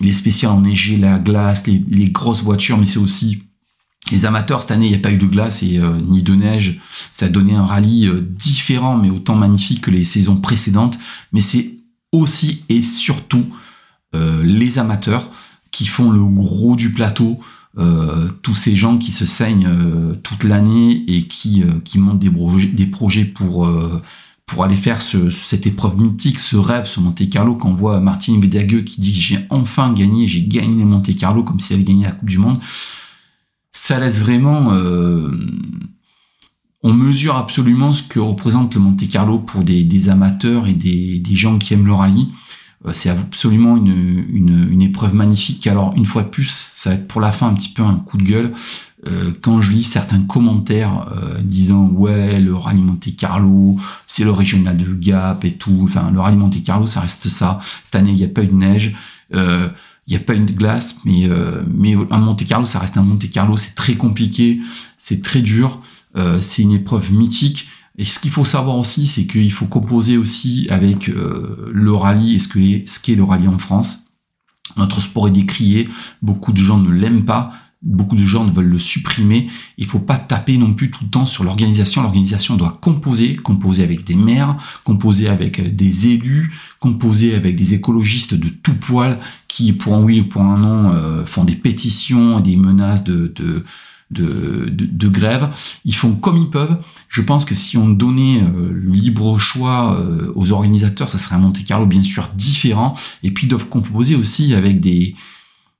les 0.00 0.12
spéciales 0.12 0.52
enneigées, 0.52 0.96
la 0.96 1.18
glace, 1.18 1.66
les, 1.66 1.84
les 1.88 2.10
grosses 2.10 2.42
voitures, 2.42 2.78
mais 2.78 2.86
c'est 2.86 2.98
aussi 2.98 3.42
Les 4.10 4.24
amateurs, 4.24 4.62
cette 4.62 4.70
année, 4.70 4.86
il 4.86 4.90
n'y 4.90 4.96
a 4.96 5.00
pas 5.00 5.12
eu 5.12 5.16
de 5.18 5.26
glace 5.26 5.62
et 5.62 5.80
ni 6.08 6.22
de 6.22 6.34
neige. 6.34 6.80
Ça 7.10 7.26
a 7.26 7.28
donné 7.28 7.54
un 7.54 7.64
rallye 7.64 8.10
différent, 8.22 8.96
mais 8.96 9.10
autant 9.10 9.36
magnifique 9.36 9.82
que 9.82 9.90
les 9.92 10.02
saisons 10.02 10.36
précédentes. 10.36 10.98
Mais 11.32 11.40
c'est 11.40 11.76
aussi 12.10 12.64
et 12.68 12.82
surtout 12.82 13.46
les 14.12 14.78
amateurs 14.78 15.30
qui 15.76 15.84
font 15.84 16.10
le 16.10 16.24
gros 16.24 16.74
du 16.74 16.90
plateau, 16.90 17.38
euh, 17.76 18.30
tous 18.40 18.54
ces 18.54 18.76
gens 18.76 18.96
qui 18.96 19.12
se 19.12 19.26
saignent 19.26 19.66
euh, 19.66 20.14
toute 20.22 20.44
l'année 20.44 21.04
et 21.06 21.24
qui, 21.24 21.62
euh, 21.62 22.00
montent 22.00 22.18
des, 22.18 22.30
projets, 22.30 22.68
des 22.68 22.86
projets 22.86 23.26
pour, 23.26 23.68
aller 24.62 24.74
faire 24.74 25.02
ce, 25.02 25.28
cette 25.28 25.66
épreuve 25.66 26.00
mythique, 26.00 26.38
ce 26.38 26.56
rêve, 26.56 26.86
ce 26.86 26.98
Monte 26.98 27.28
Carlo, 27.28 27.56
quand 27.56 27.68
on 27.68 27.74
voit 27.74 28.00
Martin 28.00 28.40
Vidagueux 28.40 28.80
qui 28.80 29.02
dit 29.02 29.14
j'ai 29.14 29.38
enfin 29.50 29.92
gagné, 29.92 30.26
j'ai 30.26 30.46
gagné 30.46 30.78
le 30.78 30.88
Monte 30.88 31.14
Carlo 31.14 31.42
comme 31.42 31.60
s'il 31.60 31.76
avait 31.76 31.84
gagné 31.84 32.04
la 32.04 32.12
Coupe 32.12 32.30
du 32.30 32.38
Monde, 32.38 32.58
ça 33.70 34.00
laisse 34.00 34.20
vraiment... 34.20 34.70
on 36.82 36.94
mesure 36.94 37.36
absolument 37.36 37.92
ce 37.92 38.02
que 38.02 38.18
représente 38.18 38.74
le 38.74 38.80
Monte 38.80 39.06
Carlo 39.08 39.40
pour 39.40 39.62
des, 39.62 40.08
amateurs 40.08 40.66
et 40.68 40.72
des 40.72 41.36
gens 41.36 41.58
qui 41.58 41.74
aiment 41.74 41.84
le 41.84 41.92
rallye. 41.92 42.28
Euh, 42.86 42.90
c'est 42.92 43.10
absolument 43.10 43.76
une, 43.76 44.24
une, 44.30 44.82
épreuve 44.82 45.14
magnifique. 45.14 45.66
Alors 45.66 45.94
une 45.96 46.04
fois 46.04 46.22
de 46.22 46.28
plus, 46.28 46.50
ça 46.50 46.90
va 46.90 46.96
être 46.96 47.08
pour 47.08 47.20
la 47.20 47.32
fin 47.32 47.48
un 47.48 47.54
petit 47.54 47.68
peu 47.68 47.82
un 47.82 47.94
coup 47.94 48.16
de 48.18 48.22
gueule. 48.22 48.52
Euh, 49.06 49.30
quand 49.40 49.60
je 49.60 49.72
lis 49.72 49.82
certains 49.82 50.22
commentaires 50.22 51.12
euh, 51.12 51.40
disant 51.42 51.86
ouais 51.90 52.40
le 52.40 52.54
rallye 52.54 52.80
Monte 52.80 53.14
Carlo 53.14 53.78
c'est 54.06 54.24
le 54.24 54.30
régional 54.30 54.76
de 54.76 54.92
Gap 54.94 55.44
et 55.44 55.52
tout. 55.52 55.80
Enfin 55.82 56.10
le 56.10 56.20
rallye 56.20 56.36
Monte 56.36 56.62
Carlo 56.62 56.86
ça 56.86 57.00
reste 57.00 57.28
ça. 57.28 57.60
Cette 57.84 57.96
année 57.96 58.10
il 58.10 58.16
n'y 58.16 58.24
a 58.24 58.28
pas 58.28 58.42
eu 58.42 58.48
de 58.48 58.54
neige. 58.54 58.96
Il 59.32 60.12
n'y 60.12 60.16
a 60.16 60.20
pas 60.20 60.34
eu 60.34 60.40
de 60.40 60.52
glace 60.52 60.98
mais 61.04 61.28
mais 61.72 61.96
un 62.10 62.18
Monte 62.18 62.46
Carlo 62.46 62.66
ça 62.66 62.78
reste 62.78 62.96
un 62.96 63.02
Monte 63.02 63.28
Carlo. 63.30 63.56
C'est 63.56 63.74
très 63.74 63.94
compliqué. 63.94 64.60
C'est 64.98 65.22
très 65.22 65.40
dur. 65.40 65.80
C'est 66.40 66.62
une 66.62 66.72
épreuve 66.72 67.12
mythique 67.12 67.68
et 67.98 68.04
ce 68.04 68.18
qu'il 68.18 68.30
faut 68.30 68.44
savoir 68.44 68.76
aussi, 68.76 69.06
c'est 69.06 69.26
qu'il 69.26 69.52
faut 69.52 69.66
composer 69.66 70.18
aussi 70.18 70.66
avec 70.70 71.08
euh, 71.08 71.70
le 71.72 71.92
rallye 71.94 72.36
et 72.36 72.38
ce 72.38 73.00
qu'est 73.00 73.14
le 73.14 73.24
rallye 73.24 73.48
en 73.48 73.58
France. 73.58 74.04
Notre 74.76 75.00
sport 75.00 75.28
est 75.28 75.32
décrié, 75.32 75.88
beaucoup 76.20 76.52
de 76.52 76.58
gens 76.58 76.78
ne 76.78 76.90
l'aiment 76.90 77.24
pas, 77.24 77.52
beaucoup 77.82 78.16
de 78.16 78.24
gens 78.24 78.44
ne 78.44 78.50
veulent 78.50 78.68
le 78.68 78.78
supprimer. 78.78 79.48
Il 79.78 79.86
faut 79.86 80.00
pas 80.00 80.18
taper 80.18 80.58
non 80.58 80.74
plus 80.74 80.90
tout 80.90 81.04
le 81.04 81.10
temps 81.10 81.24
sur 81.24 81.44
l'organisation. 81.44 82.02
L'organisation 82.02 82.56
doit 82.56 82.78
composer, 82.82 83.36
composer 83.36 83.84
avec 83.84 84.04
des 84.04 84.16
maires, 84.16 84.56
composer 84.84 85.28
avec 85.28 85.74
des 85.74 86.08
élus, 86.08 86.52
composer 86.80 87.34
avec 87.34 87.56
des 87.56 87.74
écologistes 87.74 88.34
de 88.34 88.48
tout 88.48 88.74
poil 88.74 89.18
qui, 89.48 89.72
pour 89.72 89.94
un 89.94 90.02
oui 90.02 90.20
ou 90.20 90.24
pour 90.24 90.42
un 90.42 90.58
non, 90.58 90.92
euh, 90.92 91.24
font 91.24 91.44
des 91.44 91.56
pétitions, 91.56 92.40
des 92.40 92.56
menaces 92.56 93.04
de, 93.04 93.32
de 93.34 93.64
de, 94.10 95.08
grève. 95.08 95.50
Ils 95.84 95.94
font 95.94 96.12
comme 96.14 96.36
ils 96.36 96.50
peuvent. 96.50 96.78
Je 97.08 97.22
pense 97.22 97.44
que 97.44 97.54
si 97.54 97.76
on 97.76 97.88
donnait 97.88 98.42
euh, 98.42 98.70
le 98.72 98.92
libre 98.92 99.38
choix 99.38 99.98
euh, 99.98 100.32
aux 100.34 100.52
organisateurs, 100.52 101.10
ça 101.10 101.18
serait 101.18 101.36
un 101.36 101.40
Monte 101.40 101.64
Carlo 101.64 101.86
bien 101.86 102.02
sûr 102.02 102.28
différent. 102.34 102.94
Et 103.22 103.30
puis 103.30 103.46
ils 103.46 103.50
doivent 103.50 103.68
composer 103.68 104.14
aussi 104.14 104.54
avec 104.54 104.80
des, 104.80 105.14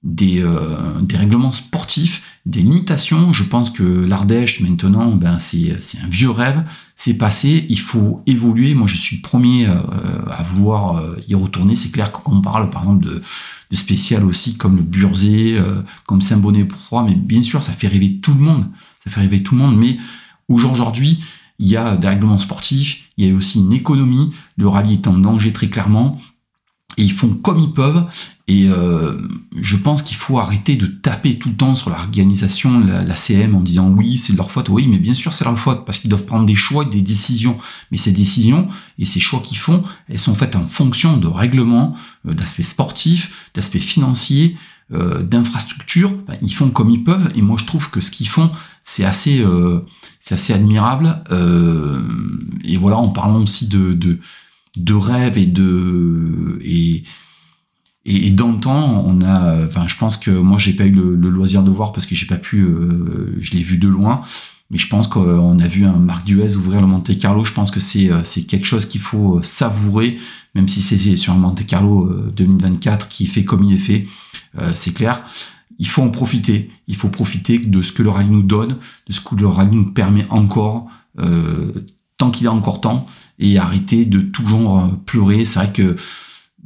des, 0.03 0.43
euh, 0.43 1.01
des 1.03 1.17
règlements 1.17 1.53
sportifs, 1.53 2.36
des 2.47 2.63
limitations. 2.63 3.33
Je 3.33 3.45
pense 3.45 3.71
que 3.71 3.83
l'Ardèche, 3.83 4.61
maintenant, 4.61 5.15
ben, 5.15 5.39
c'est 5.39 5.77
un 6.03 6.09
vieux 6.09 6.31
rêve. 6.31 6.65
C'est 6.95 7.15
passé. 7.15 7.67
Il 7.69 7.81
faut 7.81 8.23
évoluer. 8.27 8.75
Moi, 8.75 8.87
je 8.87 8.97
suis 8.97 9.17
le 9.17 9.23
premier 9.23 9.67
à 9.67 10.43
vouloir 10.43 11.03
y 11.29 11.35
retourner. 11.35 11.77
C'est 11.77 11.91
clair 11.91 12.11
que 12.11 12.19
quand 12.23 12.33
on 12.33 12.41
parle, 12.41 12.71
par 12.71 12.83
exemple, 12.83 13.07
de 13.71 13.77
spécial 13.77 14.25
aussi, 14.25 14.57
comme 14.57 14.77
le 14.77 14.83
Burzé, 14.83 15.57
euh, 15.59 15.83
comme 16.07 16.21
Saint-Bonnet 16.21 16.69
Froid, 16.69 17.05
mais 17.05 17.15
bien 17.15 17.43
sûr, 17.43 17.63
ça 17.63 17.73
fait 17.73 17.89
rêver 17.89 18.19
tout 18.21 18.35
le 18.35 18.41
monde. 18.41 18.67
Ça 19.05 19.11
fait 19.11 19.21
rêver 19.21 19.43
tout 19.43 19.55
le 19.55 19.63
monde, 19.63 19.77
mais 19.77 19.99
aujourd'hui, 20.49 21.19
il 21.59 21.67
y 21.67 21.77
a 21.77 21.97
des 21.97 22.09
règlements 22.09 22.39
sportifs, 22.39 23.11
il 23.17 23.27
y 23.27 23.31
a 23.31 23.35
aussi 23.35 23.61
une 23.61 23.73
économie, 23.73 24.33
le 24.57 24.69
rallye 24.69 24.95
est 24.95 25.07
en 25.07 25.17
danger 25.17 25.53
très 25.53 25.69
clairement, 25.69 26.19
et 26.97 27.03
ils 27.03 27.13
font 27.13 27.31
comme 27.31 27.59
ils 27.59 27.73
peuvent. 27.73 28.05
Et 28.49 28.69
euh, 28.69 29.21
je 29.61 29.77
pense 29.77 30.03
qu'il 30.03 30.17
faut 30.17 30.39
arrêter 30.39 30.77
de 30.77 30.87
taper 30.87 31.37
tout 31.37 31.49
le 31.49 31.57
temps 31.57 31.75
sur 31.75 31.91
l'organisation, 31.91 32.79
la, 32.79 33.03
la, 33.03 33.17
CM, 33.17 33.57
en 33.57 33.61
disant 33.61 33.89
oui, 33.89 34.19
c'est 34.19 34.35
de 34.35 34.39
leur 34.39 34.53
faute. 34.53 34.69
Oui, 34.69 34.87
mais 34.87 34.99
bien 34.99 35.15
sûr, 35.15 35.33
c'est 35.33 35.45
leur 35.45 35.59
faute 35.59 35.85
parce 35.85 35.99
qu'ils 35.99 36.11
doivent 36.11 36.27
prendre 36.27 36.47
des 36.47 36.55
choix 36.55 36.85
et 36.85 36.91
des 36.91 37.03
décisions. 37.03 37.59
Mais 37.91 37.99
ces 37.99 38.13
décisions 38.13 38.69
et 39.01 39.05
ces 39.05 39.19
choix 39.19 39.41
qu'ils 39.41 39.59
font, 39.59 39.83
elles 40.09 40.21
sont 40.21 40.37
faites 40.37 40.55
en 40.55 40.67
fonction 40.67 41.17
de 41.17 41.27
règlements, 41.27 41.97
euh, 42.29 42.35
d'aspects 42.35 42.63
sportifs, 42.63 43.51
d'aspects 43.55 43.79
financiers, 43.79 44.57
euh, 44.93 45.21
d'infrastructures. 45.21 46.17
ils 46.43 46.55
font 46.55 46.71
comme 46.71 46.91
ils 46.91 47.03
peuvent. 47.03 47.31
Et 47.35 47.43
moi, 47.43 47.57
je 47.59 47.65
trouve 47.65 47.91
que 47.91 48.01
ce 48.01 48.13
qu'ils 48.13 48.29
font, 48.29 48.53
c'est 48.85 49.05
assez, 49.05 49.41
euh, 49.41 49.81
c'est 50.21 50.37
assez 50.37 50.53
admirable. 50.53 51.25
Euh, 51.33 52.01
et 52.63 52.77
voilà, 52.77 52.97
en 52.99 53.09
parlant 53.09 53.43
aussi 53.43 53.67
de, 53.67 53.95
de 53.95 54.21
de 54.77 55.39
et 55.39 55.47
de 55.47 56.59
et 56.63 57.03
et, 58.09 58.31
dans 58.31 58.53
le 58.53 58.59
temps, 58.59 59.03
on 59.05 59.21
a, 59.21 59.65
enfin, 59.65 59.87
je 59.87 59.97
pense 59.97 60.17
que 60.17 60.31
moi, 60.31 60.59
j'ai 60.59 60.73
pas 60.73 60.85
eu 60.85 60.91
le, 60.91 61.15
loisir 61.29 61.63
de 61.63 61.71
voir 61.71 61.93
parce 61.93 62.07
que 62.07 62.15
j'ai 62.15 62.27
pas 62.27 62.37
pu, 62.37 62.63
euh, 62.63 63.35
je 63.41 63.53
l'ai 63.53 63.63
vu 63.63 63.79
de 63.79 63.89
loin. 63.89 64.23
Mais 64.71 64.79
je 64.79 64.89
pense 64.89 65.07
qu'on 65.07 65.59
a 65.59 65.67
vu 65.69 65.85
un 65.85 65.97
Marc 65.97 66.25
Duez 66.25 66.57
ouvrir 66.57 66.81
le 66.81 66.87
Monte 66.87 67.17
Carlo. 67.19 67.45
Je 67.45 67.53
pense 67.53 67.71
que 67.71 67.79
c'est 67.79 68.11
euh, 68.11 68.23
c'est 68.25 68.43
quelque 68.43 68.65
chose 68.65 68.87
qu'il 68.87 69.01
faut 69.01 69.41
savourer, 69.43 70.19
même 70.57 70.67
si 70.67 70.83
c'est 70.83 71.17
sur 71.17 71.33
un 71.33 71.39
Monte 71.39 71.65
Carlo 71.67 72.13
2024 72.35 73.05
euh, 73.05 73.09
qui 73.09 73.27
fait 73.27 73.45
comme 73.45 73.63
il 73.63 73.75
est 73.75 73.79
fait. 73.79 74.07
c'est 74.75 74.93
clair. 74.93 75.23
Il 75.79 75.87
faut 75.87 76.03
en 76.03 76.11
profiter. 76.11 76.71
Il 76.89 76.97
faut 76.97 77.09
profiter 77.09 77.59
de 77.59 77.83
ce 77.83 77.93
que 77.93 78.03
le 78.03 78.09
rallye 78.09 78.31
nous 78.31 78.43
donne, 78.43 78.77
de 79.07 79.13
ce 79.13 79.21
que 79.21 79.37
le 79.37 79.47
rallye 79.47 79.77
nous 79.77 79.93
permet 79.93 80.27
encore, 80.31 80.89
tant 82.19 82.31
qu'il 82.31 82.47
a 82.47 82.53
encore 82.53 82.81
temps 82.81 83.07
et 83.39 83.59
arrêter 83.59 84.05
de 84.05 84.21
toujours 84.21 84.79
euh, 84.79 84.89
pleurer. 85.05 85.45
C'est 85.45 85.59
vrai 85.59 85.73
que 85.73 85.97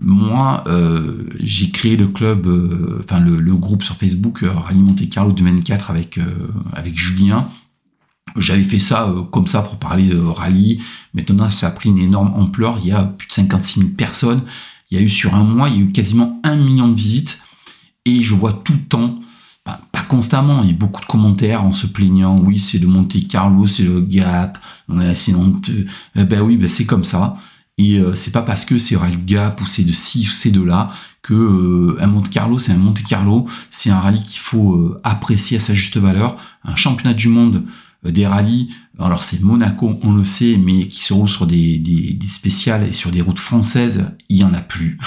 moi, 0.00 0.64
euh, 0.66 1.28
j'ai 1.40 1.70
créé 1.70 1.96
le 1.96 2.08
club, 2.08 2.46
euh, 2.46 3.00
enfin 3.00 3.20
le, 3.20 3.54
groupe 3.54 3.82
sur 3.82 3.96
Facebook 3.96 4.42
euh, 4.42 4.50
Monte 4.74 5.08
Carlo 5.10 5.32
2024 5.32 5.90
avec 5.90 6.18
avec 6.72 6.96
Julien. 6.96 7.48
J'avais 8.36 8.62
fait 8.62 8.78
ça 8.78 9.12
comme 9.32 9.46
ça 9.46 9.60
pour 9.60 9.76
parler 9.78 10.04
de 10.04 10.18
rallye. 10.18 10.80
Maintenant, 11.14 11.50
ça 11.50 11.66
a 11.66 11.70
pris 11.70 11.90
une 11.90 11.98
énorme 11.98 12.32
ampleur. 12.34 12.78
Il 12.80 12.88
y 12.88 12.92
a 12.92 13.02
plus 13.02 13.28
de 13.28 13.32
56 13.32 13.80
000 13.80 13.92
personnes. 13.92 14.42
Il 14.90 14.98
y 14.98 15.00
a 15.00 15.04
eu 15.04 15.08
sur 15.08 15.34
un 15.34 15.44
mois, 15.44 15.68
il 15.68 15.76
y 15.76 15.78
a 15.78 15.82
eu 15.82 15.92
quasiment 15.92 16.40
un 16.44 16.56
million 16.56 16.88
de 16.88 16.94
visites. 16.94 17.40
Et 18.06 18.22
je 18.22 18.34
vois 18.34 18.52
tout 18.52 18.72
le 18.72 18.82
temps 18.88 19.18
pas 19.92 20.02
constamment, 20.08 20.62
il 20.62 20.70
y 20.70 20.72
a 20.72 20.76
beaucoup 20.76 21.00
de 21.00 21.06
commentaires 21.06 21.62
en 21.62 21.72
se 21.72 21.86
plaignant, 21.86 22.40
oui, 22.40 22.58
c'est 22.58 22.78
le 22.78 22.86
Monte 22.86 23.28
Carlo, 23.28 23.66
c'est 23.66 23.84
le 23.84 24.00
Gap, 24.00 24.58
c'est 25.14 25.32
ben 26.14 26.40
oui, 26.40 26.56
ben 26.56 26.68
c'est 26.68 26.86
comme 26.86 27.04
ça. 27.04 27.36
Et 27.80 27.98
euh, 27.98 28.14
c'est 28.14 28.30
pas 28.30 28.42
parce 28.42 28.66
que 28.66 28.76
c'est 28.76 28.94
le 28.94 29.16
Gap 29.24 29.62
ou 29.62 29.66
c'est 29.66 29.84
de 29.84 29.92
ci 29.92 30.26
ou 30.28 30.30
c'est 30.30 30.50
de 30.50 30.62
là 30.62 30.90
que 31.22 31.32
euh, 31.32 31.96
un 31.98 32.08
Monte 32.08 32.28
Carlo, 32.28 32.58
c'est 32.58 32.72
un 32.72 32.76
Monte 32.76 33.02
Carlo, 33.04 33.46
c'est 33.70 33.88
un 33.88 33.98
rallye 33.98 34.22
qu'il 34.22 34.38
faut 34.38 34.74
euh, 34.74 35.00
apprécier 35.02 35.56
à 35.56 35.60
sa 35.60 35.72
juste 35.72 35.96
valeur. 35.96 36.36
Un 36.64 36.76
championnat 36.76 37.14
du 37.14 37.28
monde 37.28 37.64
des 38.04 38.26
rallyes, 38.26 38.70
alors 38.98 39.22
c'est 39.22 39.40
Monaco, 39.40 39.98
on 40.02 40.12
le 40.12 40.24
sait, 40.24 40.58
mais 40.58 40.88
qui 40.88 41.02
se 41.02 41.14
roule 41.14 41.28
sur 41.28 41.46
des 41.46 42.18
spéciales 42.28 42.86
et 42.86 42.92
sur 42.92 43.10
des 43.10 43.22
routes 43.22 43.38
françaises, 43.38 44.04
il 44.28 44.36
y 44.36 44.44
en 44.44 44.52
a 44.52 44.60
plus. 44.60 44.98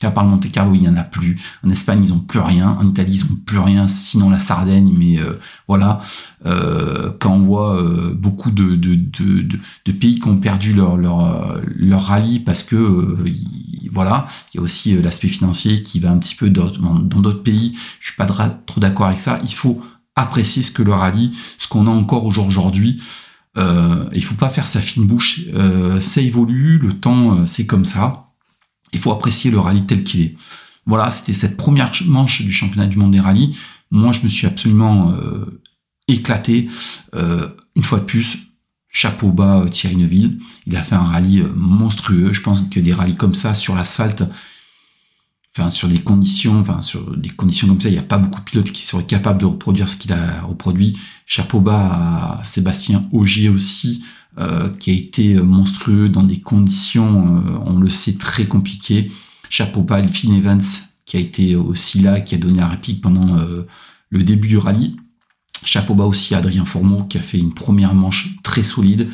Car 0.00 0.14
par 0.14 0.24
Monte 0.24 0.52
Carlo, 0.52 0.76
il 0.76 0.82
n'y 0.82 0.88
en 0.88 0.96
a 0.96 1.02
plus. 1.02 1.36
En 1.66 1.70
Espagne, 1.70 2.02
ils 2.04 2.10
n'ont 2.10 2.20
plus 2.20 2.38
rien. 2.38 2.76
En 2.80 2.86
Italie, 2.86 3.20
ils 3.20 3.30
n'ont 3.30 3.36
plus 3.44 3.58
rien, 3.58 3.88
sinon 3.88 4.30
la 4.30 4.38
Sardaigne. 4.38 4.94
Mais 4.96 5.18
euh, 5.18 5.32
voilà, 5.66 6.00
euh, 6.46 7.10
quand 7.18 7.32
on 7.32 7.42
voit 7.42 7.82
euh, 7.82 8.14
beaucoup 8.14 8.52
de, 8.52 8.76
de, 8.76 8.94
de, 8.94 9.42
de, 9.42 9.92
pays 9.92 10.14
qui 10.20 10.28
ont 10.28 10.36
perdu 10.36 10.72
leur, 10.72 10.96
leur, 10.96 11.60
leur 11.64 12.02
rallye 12.02 12.38
parce 12.38 12.62
que, 12.62 13.16
voilà, 13.90 14.28
il 14.54 14.58
y 14.58 14.60
a 14.60 14.62
aussi 14.62 14.94
l'aspect 15.02 15.26
financier 15.26 15.82
qui 15.82 15.98
va 15.98 16.12
un 16.12 16.18
petit 16.18 16.36
peu 16.36 16.48
dans 16.48 16.68
d'autres 17.00 17.42
pays. 17.42 17.76
Je 17.98 18.10
suis 18.10 18.16
pas 18.16 18.26
trop 18.26 18.80
d'accord 18.80 19.06
avec 19.06 19.20
ça. 19.20 19.40
Il 19.42 19.54
faut 19.54 19.82
apprécier 20.14 20.62
ce 20.62 20.70
que 20.70 20.82
le 20.82 20.92
rallye, 20.92 21.36
ce 21.58 21.66
qu'on 21.66 21.88
a 21.88 21.90
encore 21.90 22.24
aujourd'hui. 22.24 23.02
Euh, 23.56 24.04
il 24.12 24.22
faut 24.22 24.36
pas 24.36 24.48
faire 24.48 24.68
sa 24.68 24.80
fine 24.80 25.08
bouche. 25.08 25.40
ça 25.98 26.20
évolue, 26.20 26.78
le 26.78 26.92
temps, 26.92 27.44
c'est 27.46 27.66
comme 27.66 27.84
ça. 27.84 28.27
Il 28.92 28.98
faut 28.98 29.12
apprécier 29.12 29.50
le 29.50 29.58
rallye 29.58 29.86
tel 29.86 30.04
qu'il 30.04 30.20
est. 30.20 30.36
Voilà, 30.86 31.10
c'était 31.10 31.34
cette 31.34 31.56
première 31.56 31.92
manche 32.06 32.42
du 32.42 32.52
championnat 32.52 32.86
du 32.86 32.98
monde 32.98 33.10
des 33.10 33.20
rallyes. 33.20 33.56
Moi, 33.90 34.12
je 34.12 34.22
me 34.22 34.28
suis 34.28 34.46
absolument 34.46 35.12
euh, 35.12 35.60
éclaté. 36.08 36.68
Euh, 37.14 37.48
une 37.76 37.84
fois 37.84 37.98
de 37.98 38.04
plus, 38.04 38.38
chapeau 38.88 39.30
bas 39.30 39.60
euh, 39.60 39.68
Thierry 39.68 39.96
Neuville. 39.96 40.38
Il 40.66 40.76
a 40.76 40.82
fait 40.82 40.94
un 40.94 41.04
rallye 41.04 41.44
monstrueux. 41.54 42.32
Je 42.32 42.40
pense 42.40 42.62
que 42.62 42.80
des 42.80 42.94
rallyes 42.94 43.16
comme 43.16 43.34
ça 43.34 43.54
sur 43.54 43.74
l'asphalte, 43.74 44.24
sur 45.70 45.88
des 45.88 45.98
conditions, 45.98 46.60
enfin 46.60 46.80
sur 46.80 47.16
des 47.16 47.30
conditions 47.30 47.68
comme 47.68 47.80
ça, 47.80 47.88
il 47.88 47.92
n'y 47.92 47.98
a 47.98 48.02
pas 48.02 48.18
beaucoup 48.18 48.40
de 48.40 48.44
pilotes 48.44 48.72
qui 48.72 48.82
seraient 48.82 49.04
capables 49.04 49.40
de 49.40 49.46
reproduire 49.46 49.88
ce 49.88 49.96
qu'il 49.96 50.12
a 50.12 50.42
reproduit. 50.42 50.98
Chapeau 51.26 51.60
bas 51.60 52.38
à 52.40 52.44
Sébastien 52.44 53.04
Augier 53.12 53.48
aussi. 53.48 54.02
Euh, 54.40 54.68
qui 54.68 54.90
a 54.90 54.92
été 54.92 55.34
monstrueux 55.34 56.08
dans 56.08 56.22
des 56.22 56.38
conditions, 56.38 57.38
euh, 57.38 57.58
on 57.64 57.80
le 57.80 57.88
sait, 57.88 58.18
très 58.18 58.44
compliquées. 58.44 59.10
Chapeau 59.50 59.82
pas 59.82 59.98
Elphine 59.98 60.32
Evans, 60.32 60.62
qui 61.06 61.16
a 61.16 61.20
été 61.20 61.56
aussi 61.56 61.98
là, 61.98 62.20
qui 62.20 62.36
a 62.36 62.38
donné 62.38 62.62
un 62.62 62.68
réplique 62.68 63.00
pendant 63.00 63.36
euh, 63.36 63.66
le 64.10 64.22
début 64.22 64.46
du 64.46 64.56
rallye. 64.56 64.94
Chapeau 65.64 65.96
bas 65.96 66.04
aussi 66.04 66.36
à 66.36 66.38
Adrien 66.38 66.64
Fourmeau 66.64 67.02
qui 67.02 67.18
a 67.18 67.20
fait 67.20 67.38
une 67.38 67.52
première 67.52 67.94
manche 67.94 68.36
très 68.44 68.62
solide. 68.62 69.08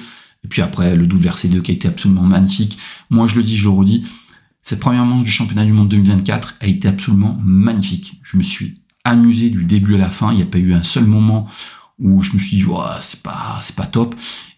Et 0.45 0.49
puis 0.49 0.61
après, 0.61 0.95
le 0.95 1.07
double 1.07 1.23
versé 1.23 1.49
2 1.49 1.63
qui 1.63 1.71
a 1.71 1.75
été 1.75 1.89
absolument 1.89 2.25
magnifique. 2.25 2.77
Moi, 3.09 3.27
je 3.27 3.37
le 3.37 3.43
dis, 3.43 3.57
je 3.57 3.65
le 3.65 3.75
redis, 3.75 4.05
cette 4.65 4.81
première 4.81 5.05
manche 5.05 5.25
du 5.25 5.31
championnat 5.31 5.67
du 5.67 5.75
monde 5.75 5.91
2024 5.91 6.55
a 6.61 6.67
été 6.67 6.89
absolument 6.89 7.39
magnifique. 7.45 8.19
Je 8.23 8.39
me 8.39 8.43
suis 8.43 8.81
amusé 9.05 9.51
du 9.51 9.65
début 9.65 9.97
à 9.97 9.99
la 9.99 10.09
fin. 10.09 10.33
Il 10.33 10.37
n'y 10.37 10.43
a 10.43 10.47
pas 10.47 10.59
eu 10.59 10.73
un 10.73 10.83
seul 10.83 11.05
moment 11.05 11.47
où 11.99 12.23
je 12.23 12.33
me 12.33 12.39
suis 12.39 12.57
dit, 12.57 12.65
c'est 13.01 13.23
pas, 13.23 13.61
pas 13.77 13.87
top. 13.87 14.15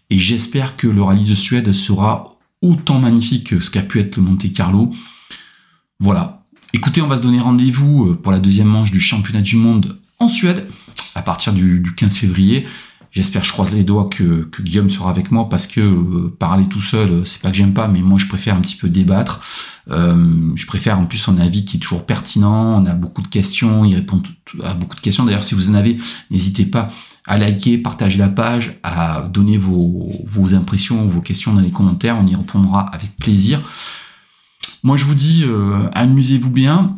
Et 0.09 0.17
j'espère 0.17 0.77
que 0.77 0.87
le 0.87 1.03
rallye 1.03 1.27
de 1.29 1.35
Suède 1.35 1.73
sera 1.73 2.37
autant 2.61 2.99
magnifique 2.99 3.47
que 3.47 3.59
ce 3.59 3.69
qu'a 3.69 3.81
pu 3.81 3.99
être 3.99 4.15
le 4.15 4.23
Monte 4.23 4.49
Carlo. 4.53 4.91
Voilà. 5.99 6.41
Écoutez, 6.71 7.01
on 7.01 7.07
va 7.07 7.17
se 7.17 7.21
donner 7.21 7.39
rendez-vous 7.39 8.11
euh, 8.11 8.15
pour 8.15 8.31
la 8.31 8.39
deuxième 8.39 8.67
manche 8.67 8.91
du 8.91 9.01
championnat 9.01 9.41
du 9.41 9.57
monde 9.57 9.99
en 10.19 10.29
Suède 10.29 10.69
à 11.15 11.21
partir 11.21 11.51
du, 11.51 11.83
15 11.95 12.15
février. 12.15 12.65
J'espère, 13.17 13.43
je 13.43 13.51
croise 13.51 13.73
les 13.73 13.83
doigts 13.83 14.07
que, 14.11 14.47
Guillaume 14.61 14.91
sera 14.91 15.09
avec 15.09 15.31
moi 15.31 15.49
parce 15.49 15.65
que 15.65 15.81
euh, 15.81 16.35
parler 16.37 16.65
tout 16.65 16.81
seul, 16.81 17.09
euh, 17.09 17.25
c'est 17.25 17.41
pas 17.41 17.49
que 17.49 17.57
j'aime 17.57 17.73
pas, 17.73 17.87
mais 17.87 18.01
moi 18.03 18.19
je 18.19 18.27
préfère 18.27 18.55
un 18.55 18.61
petit 18.61 18.75
peu 18.75 18.89
débattre. 18.89 19.41
je 19.89 20.65
préfère 20.67 20.99
en 20.99 21.05
plus 21.05 21.17
son 21.17 21.37
avis 21.37 21.65
qui 21.65 21.77
est 21.77 21.79
toujours 21.79 22.05
pertinent. 22.05 22.79
On 22.79 22.85
a 22.85 22.93
beaucoup 22.93 23.23
de 23.23 23.27
questions, 23.27 23.85
il 23.85 23.95
répond 23.95 24.21
à 24.63 24.75
beaucoup 24.75 24.95
de 24.95 25.01
questions. 25.01 25.25
D'ailleurs, 25.25 25.41
si 25.41 25.55
vous 25.55 25.67
en 25.67 25.73
avez, 25.73 25.97
n'hésitez 26.29 26.67
pas 26.67 26.89
à 27.27 27.39
liker, 27.39 27.79
partager 27.79 28.19
la 28.19 28.29
page, 28.29 28.79
à 28.83 29.27
donner 29.33 29.57
vos, 29.57 30.53
impressions, 30.53 31.07
vos 31.07 31.21
questions 31.21 31.53
dans 31.53 31.61
les 31.61 31.71
commentaires. 31.71 32.17
On 32.21 32.27
y 32.27 32.35
répondra 32.35 32.81
avec 32.81 33.17
plaisir. 33.17 33.61
Moi, 34.83 34.95
je 34.95 35.05
vous 35.05 35.15
dis, 35.15 35.43
euh, 35.43 35.89
amusez-vous 35.93 36.51
bien. 36.51 36.95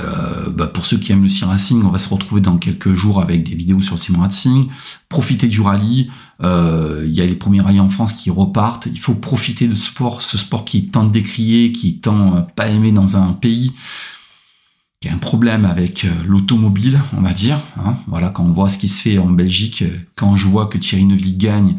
Euh, 0.00 0.50
bah, 0.50 0.66
pour 0.66 0.86
ceux 0.86 0.98
qui 0.98 1.12
aiment 1.12 1.22
le 1.22 1.28
sim 1.28 1.46
racing, 1.46 1.82
on 1.84 1.90
va 1.90 1.98
se 1.98 2.08
retrouver 2.08 2.40
dans 2.40 2.58
quelques 2.58 2.94
jours 2.94 3.20
avec 3.20 3.48
des 3.48 3.54
vidéos 3.54 3.80
sur 3.80 3.94
le 3.94 4.00
sim 4.00 4.18
racing. 4.18 4.68
Profitez 5.08 5.48
du 5.48 5.60
rallye. 5.60 6.10
Euh, 6.42 7.04
il 7.06 7.14
y 7.14 7.20
a 7.20 7.26
les 7.26 7.34
premiers 7.34 7.60
rallyes 7.60 7.80
en 7.80 7.88
France 7.88 8.12
qui 8.12 8.30
repartent. 8.30 8.86
Il 8.86 8.98
faut 8.98 9.14
profiter 9.14 9.68
de 9.68 9.74
ce 9.74 9.86
sport, 9.86 10.22
ce 10.22 10.38
sport 10.38 10.64
qui 10.64 10.78
est 10.78 10.92
tant 10.92 11.04
décrié, 11.04 11.72
qui 11.72 11.88
est 11.88 12.02
tant 12.02 12.42
pas 12.56 12.68
aimé 12.68 12.92
dans 12.92 13.16
un 13.16 13.32
pays 13.32 13.72
qui 15.00 15.08
a 15.08 15.12
un 15.12 15.18
problème 15.18 15.64
avec 15.64 16.06
l'automobile, 16.26 16.98
on 17.16 17.20
va 17.20 17.32
dire. 17.32 17.60
Hein. 17.78 17.94
Voilà, 18.06 18.30
quand 18.30 18.44
on 18.44 18.50
voit 18.50 18.68
ce 18.68 18.78
qui 18.78 18.88
se 18.88 19.02
fait 19.02 19.18
en 19.18 19.30
Belgique, 19.30 19.84
quand 20.14 20.36
je 20.36 20.46
vois 20.46 20.66
que 20.66 20.78
Thierry 20.78 21.04
Neuville 21.04 21.36
gagne, 21.36 21.76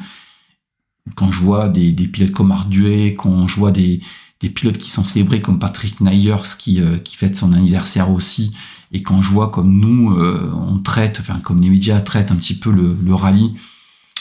quand 1.16 1.32
je 1.32 1.40
vois 1.40 1.70
des, 1.70 1.92
pilotes 2.08 2.32
comme 2.32 2.52
Arduet, 2.52 3.16
quand 3.16 3.48
je 3.48 3.56
vois 3.56 3.72
des, 3.72 4.02
pilotes 4.40 4.78
qui 4.78 4.92
sont 4.92 5.04
célébrés 5.04 5.42
comme 5.42 5.60
Patrick 5.60 6.00
Nyers 6.02 6.56
qui, 6.58 6.82
euh, 6.82 6.98
qui 6.98 7.16
fête 7.16 7.36
son 7.36 7.54
anniversaire 7.54 8.12
aussi. 8.12 8.54
Et 8.92 9.02
quand 9.04 9.22
je 9.22 9.30
vois 9.30 9.50
comme 9.50 9.80
nous, 9.80 10.14
euh, 10.14 10.52
on 10.54 10.80
traite, 10.80 11.18
enfin 11.20 11.40
comme 11.44 11.62
les 11.62 11.70
médias 11.70 12.00
traitent 12.02 12.32
un 12.32 12.36
petit 12.36 12.56
peu 12.56 12.72
le, 12.72 12.96
le 13.04 13.14
rallye, 13.14 13.56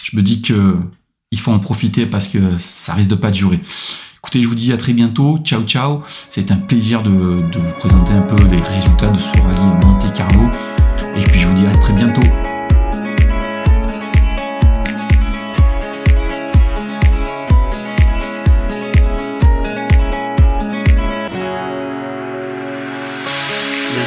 je 0.03 0.17
me 0.17 0.23
dis 0.23 0.43
que 0.43 0.77
il 1.33 1.39
faut 1.39 1.53
en 1.53 1.59
profiter 1.59 2.07
parce 2.07 2.29
que 2.29 2.59
ça 2.59 2.95
risque 2.95 3.11
de 3.11 3.15
pas 3.15 3.31
durer. 3.31 3.61
Écoutez, 4.19 4.43
je 4.43 4.49
vous 4.49 4.55
dis 4.55 4.73
à 4.73 4.77
très 4.77 4.93
bientôt. 4.93 5.39
Ciao, 5.45 5.63
ciao. 5.63 6.03
C'est 6.31 6.51
un 6.51 6.57
plaisir 6.57 7.03
de, 7.03 7.11
de 7.11 7.59
vous 7.59 7.73
présenter 7.79 8.13
un 8.13 8.23
peu 8.23 8.37
les 8.49 8.61
résultats 8.61 9.09
de 9.09 9.19
ce 9.19 9.39
rallye 9.41 9.85
Monte 9.85 10.13
Carlo. 10.15 10.49
Et 11.17 11.21
puis 11.21 11.41
je 11.41 11.47
vous 11.47 11.59
dis 11.59 11.67
à 11.67 11.73
très 11.73 11.93
bientôt. 11.93 12.56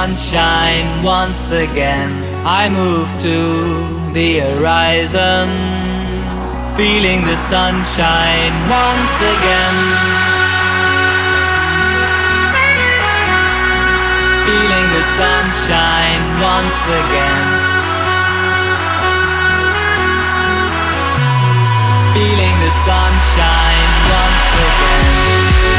sunshine 0.00 1.04
once 1.04 1.52
again. 1.52 2.10
I 2.46 2.70
move 2.70 3.08
to 3.28 3.38
the 4.16 4.30
horizon, 4.46 5.48
feeling 6.74 7.20
the 7.30 7.36
sunshine 7.36 8.54
once 8.82 9.16
again. 9.34 9.76
Feeling 14.48 14.86
the 14.96 15.04
sunshine 15.20 16.22
once 16.50 16.80
again. 17.02 17.46
Feeling 22.16 22.56
the 22.64 22.72
sunshine 22.88 23.90
once 24.16 24.48
again 24.68 25.69